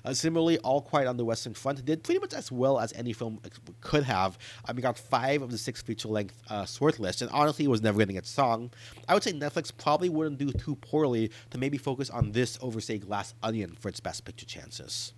Uh, 0.06 0.14
similarly, 0.14 0.58
All 0.60 0.82
Quiet 0.82 1.08
on 1.08 1.18
the 1.18 1.26
Western 1.26 1.54
Front 1.54 1.84
did 1.84 2.02
pretty 2.02 2.20
much 2.20 2.34
as 2.34 2.50
well 2.50 2.80
as 2.80 2.94
any 2.94 3.12
film 3.12 3.42
could 3.82 4.04
have. 4.04 4.38
I 4.64 4.72
mean, 4.72 4.82
got 4.82 4.98
five 4.98 5.42
of 5.42 5.52
the 5.52 5.58
six 5.58 5.82
feature-length 5.82 6.34
uh, 6.50 6.66
short 6.66 6.98
lists, 6.98 7.22
and 7.22 7.30
honestly, 7.32 7.66
it 7.66 7.68
was 7.68 7.82
never 7.82 7.98
going 7.98 8.08
to 8.08 8.14
get 8.14 8.26
song. 8.26 8.72
I 9.10 9.14
would 9.14 9.24
say 9.24 9.34
Netflix 9.34 9.70
probably 9.76 10.08
wouldn't 10.08 10.38
do 10.38 10.52
too 10.54 10.76
poorly 10.78 11.32
to 11.50 11.58
maybe 11.58 11.78
focus 11.78 12.10
on 12.10 12.32
this 12.32 12.58
over, 12.62 12.80
say, 12.80 13.00
Glass 13.00 13.34
Onion 13.44 13.76
for 13.78 13.90
its 13.90 14.00
best 14.00 14.24
picture 14.24 14.46
chances. 14.46 15.14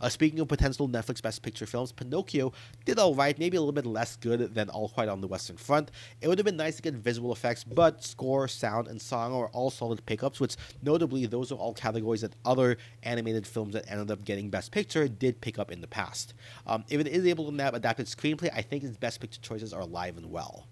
Uh, 0.00 0.08
speaking 0.08 0.40
of 0.40 0.48
potential 0.48 0.88
Netflix 0.88 1.22
Best 1.22 1.42
Picture 1.42 1.66
films, 1.66 1.92
Pinocchio 1.92 2.52
did 2.84 2.98
alright, 2.98 3.38
maybe 3.38 3.56
a 3.56 3.60
little 3.60 3.72
bit 3.72 3.86
less 3.86 4.16
good 4.16 4.54
than 4.54 4.68
All 4.70 4.88
Quiet 4.88 5.10
on 5.10 5.20
the 5.20 5.26
Western 5.26 5.56
Front. 5.56 5.90
It 6.20 6.28
would 6.28 6.38
have 6.38 6.44
been 6.44 6.56
nice 6.56 6.76
to 6.76 6.82
get 6.82 6.94
visual 6.94 7.32
effects, 7.32 7.64
but 7.64 8.02
score, 8.02 8.48
sound, 8.48 8.88
and 8.88 9.00
song 9.00 9.32
are 9.32 9.48
all 9.48 9.70
solid 9.70 10.04
pickups, 10.06 10.40
which 10.40 10.56
notably 10.82 11.26
those 11.26 11.52
are 11.52 11.56
all 11.56 11.74
categories 11.74 12.22
that 12.22 12.34
other 12.44 12.76
animated 13.02 13.46
films 13.46 13.74
that 13.74 13.90
ended 13.90 14.10
up 14.10 14.24
getting 14.24 14.50
Best 14.50 14.72
Picture 14.72 15.08
did 15.08 15.40
pick 15.40 15.58
up 15.58 15.70
in 15.70 15.80
the 15.80 15.86
past. 15.86 16.34
Um, 16.66 16.84
if 16.88 17.00
it 17.00 17.08
is 17.08 17.26
able 17.26 17.46
to 17.46 17.54
nab 17.54 17.74
adapted 17.74 18.06
screenplay, 18.06 18.50
I 18.54 18.62
think 18.62 18.84
its 18.84 18.96
Best 18.96 19.20
Picture 19.20 19.40
choices 19.40 19.72
are 19.72 19.80
alive 19.80 20.16
and 20.16 20.30
well. 20.30 20.66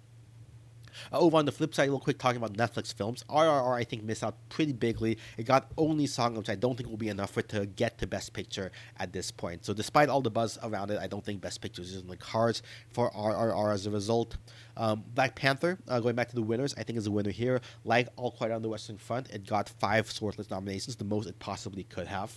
Uh, 1.12 1.18
over 1.18 1.36
on 1.36 1.44
the 1.44 1.52
flip 1.52 1.74
side, 1.74 1.88
real 1.88 1.98
quick, 1.98 2.18
talking 2.18 2.36
about 2.42 2.54
Netflix 2.54 2.92
films, 2.92 3.24
RRR 3.28 3.76
I 3.76 3.84
think 3.84 4.02
missed 4.04 4.24
out 4.24 4.36
pretty 4.48 4.72
bigly. 4.72 5.18
It 5.36 5.44
got 5.44 5.70
only 5.76 6.06
song, 6.06 6.34
which 6.34 6.48
I 6.48 6.54
don't 6.54 6.76
think 6.76 6.88
will 6.88 6.96
be 6.96 7.08
enough 7.08 7.30
for 7.30 7.40
it 7.40 7.48
to 7.50 7.66
get 7.66 7.98
to 7.98 8.06
Best 8.06 8.32
Picture 8.32 8.70
at 8.98 9.12
this 9.12 9.30
point. 9.30 9.64
So 9.64 9.72
despite 9.72 10.08
all 10.08 10.20
the 10.20 10.30
buzz 10.30 10.58
around 10.62 10.90
it, 10.90 10.98
I 10.98 11.06
don't 11.06 11.24
think 11.24 11.40
Best 11.40 11.60
Picture 11.60 11.82
is 11.82 11.96
in 11.96 12.08
the 12.08 12.16
cards 12.16 12.62
for 12.90 13.10
RRR 13.10 13.72
as 13.72 13.86
a 13.86 13.90
result. 13.90 14.36
Um, 14.76 15.04
Black 15.14 15.34
Panther, 15.34 15.78
uh, 15.88 16.00
going 16.00 16.14
back 16.14 16.28
to 16.28 16.34
the 16.34 16.42
winners, 16.42 16.74
I 16.78 16.82
think 16.82 16.98
is 16.98 17.06
a 17.06 17.10
winner 17.10 17.30
here. 17.30 17.60
Like 17.84 18.08
All 18.16 18.30
Quiet 18.30 18.52
on 18.52 18.62
the 18.62 18.68
Western 18.68 18.96
Front, 18.96 19.30
it 19.30 19.46
got 19.46 19.68
five 19.68 20.06
shortlist 20.06 20.50
nominations, 20.50 20.96
the 20.96 21.04
most 21.04 21.28
it 21.28 21.38
possibly 21.38 21.84
could 21.84 22.06
have. 22.06 22.32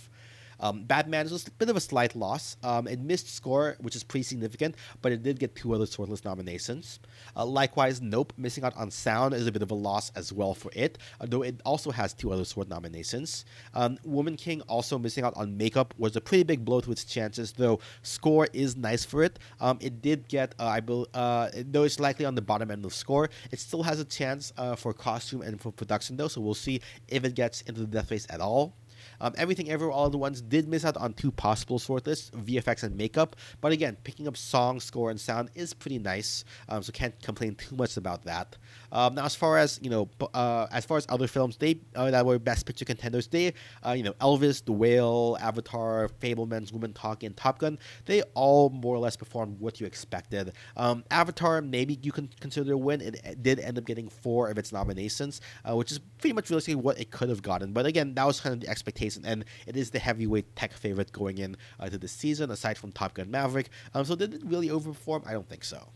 Um, 0.62 0.84
Batman 0.84 1.26
is 1.26 1.46
a 1.46 1.50
bit 1.50 1.68
of 1.68 1.76
a 1.76 1.80
slight 1.80 2.16
loss. 2.16 2.56
Um, 2.62 2.86
it 2.86 3.00
missed 3.00 3.34
score, 3.34 3.76
which 3.80 3.96
is 3.96 4.02
pretty 4.02 4.22
significant, 4.22 4.76
but 5.02 5.12
it 5.12 5.22
did 5.22 5.38
get 5.38 5.54
two 5.54 5.74
other 5.74 5.84
Swordless 5.84 6.24
nominations. 6.24 7.00
Uh, 7.36 7.44
likewise, 7.44 8.00
Nope 8.00 8.32
missing 8.36 8.64
out 8.64 8.76
on 8.76 8.90
sound 8.90 9.34
is 9.34 9.46
a 9.46 9.52
bit 9.52 9.62
of 9.62 9.70
a 9.70 9.74
loss 9.74 10.10
as 10.14 10.32
well 10.32 10.54
for 10.54 10.70
it, 10.74 10.98
though 11.20 11.42
it 11.42 11.60
also 11.64 11.90
has 11.90 12.14
two 12.14 12.32
other 12.32 12.44
Sword 12.44 12.68
nominations. 12.68 13.44
Um, 13.74 13.98
Woman 14.04 14.36
King 14.36 14.62
also 14.62 14.98
missing 14.98 15.24
out 15.24 15.34
on 15.36 15.56
makeup 15.56 15.94
was 15.98 16.16
a 16.16 16.20
pretty 16.20 16.44
big 16.44 16.64
blow 16.64 16.80
to 16.80 16.92
its 16.92 17.04
chances, 17.04 17.52
though 17.52 17.80
score 18.02 18.48
is 18.52 18.76
nice 18.76 19.04
for 19.04 19.22
it. 19.22 19.38
Um, 19.60 19.78
it 19.80 20.00
did 20.00 20.28
get, 20.28 20.54
uh, 20.58 20.66
I 20.66 20.80
believe, 20.80 21.08
uh, 21.14 21.50
though 21.54 21.82
it's 21.82 21.98
likely 21.98 22.24
on 22.24 22.34
the 22.34 22.42
bottom 22.42 22.70
end 22.70 22.84
of 22.84 22.94
score, 22.94 23.28
it 23.50 23.58
still 23.58 23.82
has 23.82 24.00
a 24.00 24.04
chance 24.04 24.52
uh, 24.56 24.76
for 24.76 24.92
costume 24.92 25.42
and 25.42 25.60
for 25.60 25.72
production 25.72 26.16
though, 26.16 26.28
so 26.28 26.40
we'll 26.40 26.54
see 26.54 26.80
if 27.08 27.24
it 27.24 27.34
gets 27.34 27.62
into 27.62 27.80
the 27.80 27.86
death 27.86 28.10
race 28.10 28.26
at 28.30 28.40
all. 28.40 28.74
Um, 29.22 29.32
Everything 29.38 29.70
Everywhere 29.70 29.94
All 29.94 30.10
the 30.10 30.18
Ones 30.18 30.42
did 30.42 30.68
miss 30.68 30.84
out 30.84 30.96
on 30.96 31.14
two 31.14 31.30
possible 31.30 31.78
shortlists, 31.78 32.30
VFX 32.32 32.82
and 32.82 32.96
makeup. 32.96 33.36
But 33.60 33.72
again, 33.72 33.96
picking 34.02 34.26
up 34.26 34.36
song, 34.36 34.80
score, 34.80 35.10
and 35.10 35.18
sound 35.18 35.50
is 35.54 35.72
pretty 35.72 35.98
nice. 35.98 36.44
Um, 36.68 36.82
so 36.82 36.92
can't 36.92 37.18
complain 37.22 37.54
too 37.54 37.76
much 37.76 37.96
about 37.96 38.24
that. 38.24 38.56
Um, 38.90 39.14
now, 39.14 39.24
as 39.24 39.34
far 39.34 39.56
as 39.56 39.78
you 39.80 39.90
know, 39.90 40.10
uh, 40.34 40.66
as 40.72 40.84
far 40.84 40.96
as 40.98 41.06
other 41.08 41.28
films, 41.28 41.56
they 41.56 41.80
uh, 41.94 42.10
that 42.10 42.26
were 42.26 42.38
Best 42.38 42.66
Picture 42.66 42.84
contenders, 42.84 43.28
they, 43.28 43.54
uh, 43.86 43.92
you 43.92 44.02
know, 44.02 44.12
Elvis, 44.14 44.64
The 44.64 44.72
Whale, 44.72 45.38
Avatar, 45.40 46.08
Fabelmans, 46.20 46.72
Woman 46.72 46.92
Talking, 46.92 47.28
and 47.28 47.36
Top 47.36 47.58
Gun, 47.58 47.78
they 48.06 48.22
all 48.34 48.70
more 48.70 48.96
or 48.96 48.98
less 48.98 49.16
performed 49.16 49.60
what 49.60 49.80
you 49.80 49.86
expected. 49.86 50.52
Um, 50.76 51.04
Avatar, 51.10 51.62
maybe 51.62 51.98
you 52.02 52.10
can 52.10 52.28
consider 52.40 52.72
a 52.72 52.76
win. 52.76 53.00
It 53.00 53.42
did 53.42 53.60
end 53.60 53.78
up 53.78 53.84
getting 53.84 54.08
four 54.08 54.50
of 54.50 54.58
its 54.58 54.72
nominations, 54.72 55.40
uh, 55.64 55.76
which 55.76 55.92
is 55.92 56.00
pretty 56.18 56.34
much 56.34 56.50
realistically 56.50 56.74
what 56.74 56.98
it 56.98 57.10
could 57.10 57.28
have 57.28 57.42
gotten. 57.42 57.72
But 57.72 57.86
again, 57.86 58.14
that 58.14 58.26
was 58.26 58.40
kind 58.40 58.52
of 58.52 58.60
the 58.60 58.68
expectation 58.68 59.11
and 59.16 59.44
it 59.66 59.76
is 59.76 59.90
the 59.90 59.98
heavyweight 59.98 60.54
tech 60.56 60.72
favorite 60.72 61.12
going 61.12 61.38
in 61.38 61.56
uh, 61.80 61.88
season, 62.06 62.50
aside 62.50 62.78
from 62.78 62.92
Top 62.92 63.14
Gun 63.14 63.30
Maverick. 63.30 63.70
Um, 63.94 64.04
so 64.04 64.14
did 64.14 64.34
it 64.34 64.42
really 64.44 64.68
overperform? 64.68 65.26
I 65.26 65.32
don't 65.32 65.48
think 65.48 65.64
so. 65.64 65.88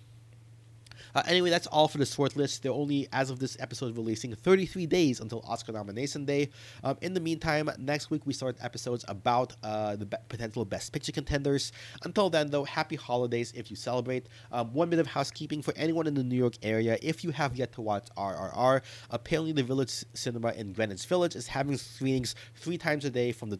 Uh, 1.16 1.22
anyway, 1.26 1.48
that's 1.48 1.66
all 1.68 1.88
for 1.88 1.96
the 1.96 2.04
short 2.04 2.36
list. 2.36 2.62
They're 2.62 2.70
only, 2.70 3.08
as 3.10 3.30
of 3.30 3.38
this 3.38 3.56
episode 3.58 3.96
releasing, 3.96 4.34
33 4.34 4.84
days 4.84 5.18
until 5.18 5.40
Oscar 5.46 5.72
nomination 5.72 6.26
day. 6.26 6.50
Um, 6.84 6.98
in 7.00 7.14
the 7.14 7.20
meantime, 7.20 7.70
next 7.78 8.10
week 8.10 8.26
we 8.26 8.34
start 8.34 8.58
episodes 8.60 9.02
about 9.08 9.56
uh, 9.62 9.96
the 9.96 10.04
be- 10.04 10.18
potential 10.28 10.66
Best 10.66 10.92
Picture 10.92 11.12
contenders. 11.12 11.72
Until 12.02 12.28
then, 12.28 12.50
though, 12.50 12.64
happy 12.64 12.96
holidays 12.96 13.50
if 13.56 13.70
you 13.70 13.76
celebrate. 13.76 14.26
Um, 14.52 14.74
one 14.74 14.90
bit 14.90 14.98
of 14.98 15.06
housekeeping 15.06 15.62
for 15.62 15.72
anyone 15.74 16.06
in 16.06 16.12
the 16.12 16.22
New 16.22 16.36
York 16.36 16.58
area. 16.62 16.98
If 17.00 17.24
you 17.24 17.30
have 17.30 17.56
yet 17.56 17.72
to 17.72 17.80
watch 17.80 18.08
RRR, 18.18 18.82
apparently 19.08 19.52
the 19.52 19.62
Village 19.62 20.04
Cinema 20.12 20.50
in 20.50 20.74
Greenwich 20.74 21.06
Village 21.06 21.34
is 21.34 21.46
having 21.46 21.78
screenings 21.78 22.34
three 22.56 22.76
times 22.76 23.06
a 23.06 23.10
day 23.10 23.32
from 23.32 23.48
the 23.48 23.58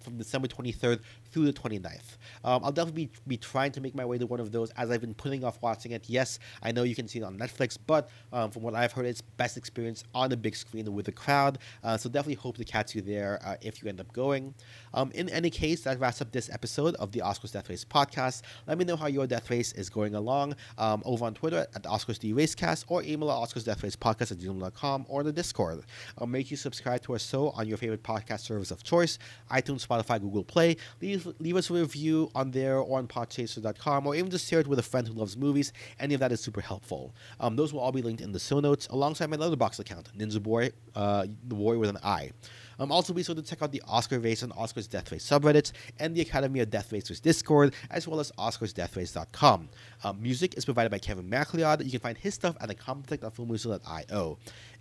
from 0.00 0.18
December 0.18 0.48
23rd 0.48 0.98
through 1.32 1.46
the 1.46 1.52
29th. 1.52 2.16
Um, 2.44 2.64
I'll 2.64 2.72
definitely 2.72 3.06
be, 3.06 3.12
be 3.26 3.36
trying 3.36 3.72
to 3.72 3.80
make 3.80 3.94
my 3.94 4.04
way 4.04 4.18
to 4.18 4.26
one 4.26 4.40
of 4.40 4.52
those 4.52 4.70
as 4.72 4.90
I've 4.90 5.00
been 5.00 5.14
putting 5.14 5.44
off 5.44 5.60
watching 5.62 5.92
it. 5.92 6.04
Yes, 6.08 6.38
I 6.62 6.72
know 6.72 6.82
you 6.82 6.94
can 6.94 7.08
see 7.08 7.18
it 7.18 7.22
on 7.22 7.38
Netflix, 7.38 7.76
but 7.86 8.08
um, 8.32 8.50
from 8.50 8.62
what 8.62 8.74
I've 8.74 8.92
heard, 8.92 9.06
it's 9.06 9.20
best 9.20 9.56
experience 9.56 10.04
on 10.14 10.30
the 10.30 10.36
big 10.36 10.56
screen 10.56 10.92
with 10.92 11.06
the 11.06 11.12
crowd. 11.12 11.58
Uh, 11.82 11.96
so 11.96 12.08
definitely 12.08 12.34
hope 12.34 12.56
to 12.58 12.64
catch 12.64 12.94
you 12.94 13.02
there 13.02 13.40
uh, 13.44 13.56
if 13.60 13.82
you 13.82 13.88
end 13.88 14.00
up 14.00 14.12
going. 14.12 14.54
Um, 14.94 15.10
in 15.14 15.28
any 15.30 15.50
case, 15.50 15.82
that 15.82 15.98
wraps 16.00 16.20
up 16.22 16.32
this 16.32 16.50
episode 16.50 16.94
of 16.96 17.12
the 17.12 17.20
Oscars 17.20 17.52
Death 17.52 17.68
Race 17.68 17.84
podcast. 17.84 18.42
Let 18.66 18.78
me 18.78 18.84
know 18.84 18.96
how 18.96 19.06
your 19.06 19.26
death 19.26 19.50
race 19.50 19.72
is 19.72 19.90
going 19.90 20.14
along 20.14 20.56
um, 20.78 21.02
over 21.04 21.24
on 21.24 21.34
Twitter 21.34 21.66
at 21.74 21.82
the 21.82 21.88
Oscars 21.88 22.18
D 22.18 22.32
Racecast 22.32 22.84
or 22.88 23.02
email 23.02 23.30
at 23.30 23.36
Oscars 23.36 23.64
Death 23.64 23.82
Race 23.82 23.96
Podcast 23.96 24.32
at 24.32 24.38
gmail.com 24.38 25.06
or 25.08 25.22
the 25.22 25.32
Discord. 25.32 25.82
Um, 26.18 26.30
make 26.30 26.50
you 26.50 26.56
subscribe 26.56 27.02
to 27.02 27.12
our 27.12 27.18
show 27.18 27.50
on 27.50 27.66
your 27.66 27.76
favorite 27.76 28.02
podcast 28.02 28.40
service 28.40 28.70
of 28.70 28.82
choice 28.82 29.18
iTunes, 29.50 29.86
Spotify, 29.86 30.20
Google 30.20 30.44
Play. 30.44 30.76
Leave, 31.00 31.25
leave 31.38 31.56
us 31.56 31.70
a 31.70 31.74
review 31.74 32.30
on 32.34 32.50
there 32.50 32.78
or 32.78 32.98
on 32.98 33.06
podchaser.com 33.06 34.06
or 34.06 34.14
even 34.14 34.30
just 34.30 34.48
share 34.48 34.60
it 34.60 34.66
with 34.66 34.78
a 34.78 34.82
friend 34.82 35.06
who 35.06 35.14
loves 35.14 35.36
movies. 35.36 35.72
Any 35.98 36.14
of 36.14 36.20
that 36.20 36.32
is 36.32 36.40
super 36.40 36.60
helpful. 36.60 37.14
Um, 37.40 37.56
those 37.56 37.72
will 37.72 37.80
all 37.80 37.92
be 37.92 38.02
linked 38.02 38.22
in 38.22 38.32
the 38.32 38.38
show 38.38 38.60
notes 38.60 38.86
alongside 38.88 39.30
my 39.30 39.36
Letterboxd 39.36 39.80
account, 39.80 40.10
Ninjaboi, 40.16 40.72
uh, 40.94 41.26
the 41.48 41.54
warrior 41.54 41.78
with 41.78 41.90
an 41.90 41.98
I. 42.02 42.30
Um, 42.78 42.92
also, 42.92 43.12
be 43.12 43.22
sure 43.22 43.34
to 43.34 43.42
check 43.42 43.62
out 43.62 43.72
the 43.72 43.82
Oscar 43.86 44.18
Race 44.18 44.42
and 44.42 44.52
Oscars 44.52 44.88
Death 44.88 45.10
Race 45.10 45.26
subreddits 45.26 45.72
and 45.98 46.14
the 46.14 46.20
Academy 46.20 46.60
of 46.60 46.70
Death 46.70 46.92
Racers 46.92 47.20
Discord, 47.20 47.74
as 47.90 48.06
well 48.06 48.20
as 48.20 48.32
OscarsDeathRace.com. 48.32 49.68
Um, 50.04 50.22
music 50.22 50.56
is 50.58 50.64
provided 50.64 50.90
by 50.90 50.98
Kevin 50.98 51.28
MacLeod. 51.28 51.84
You 51.84 51.90
can 51.90 52.00
find 52.00 52.18
his 52.18 52.34
stuff 52.34 52.56
at 52.60 52.68
the 52.68 52.74
Comptech.filmmusic.io. 52.74 54.38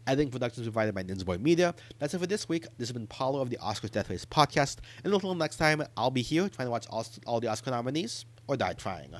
Editing 0.07 0.29
production 0.29 0.61
is 0.61 0.67
provided 0.67 0.93
by 0.93 1.03
Ninjaboi 1.03 1.41
Media. 1.41 1.73
That's 1.97 2.13
it 2.13 2.19
for 2.19 2.27
this 2.27 2.47
week. 2.47 2.67
This 2.77 2.89
has 2.89 2.91
been 2.91 3.07
Paulo 3.07 3.41
of 3.41 3.49
the 3.49 3.57
Oscars 3.57 3.89
Death 3.89 4.09
Race 4.09 4.23
podcast. 4.23 4.77
And 5.03 5.11
until 5.11 5.33
next 5.33 5.57
time, 5.57 5.81
I'll 5.97 6.11
be 6.11 6.21
here 6.21 6.47
trying 6.47 6.67
to 6.67 6.71
watch 6.71 6.85
all, 6.91 7.05
all 7.25 7.39
the 7.39 7.47
Oscar 7.47 7.71
nominees 7.71 8.25
or 8.47 8.55
die 8.55 8.73
trying. 8.73 9.15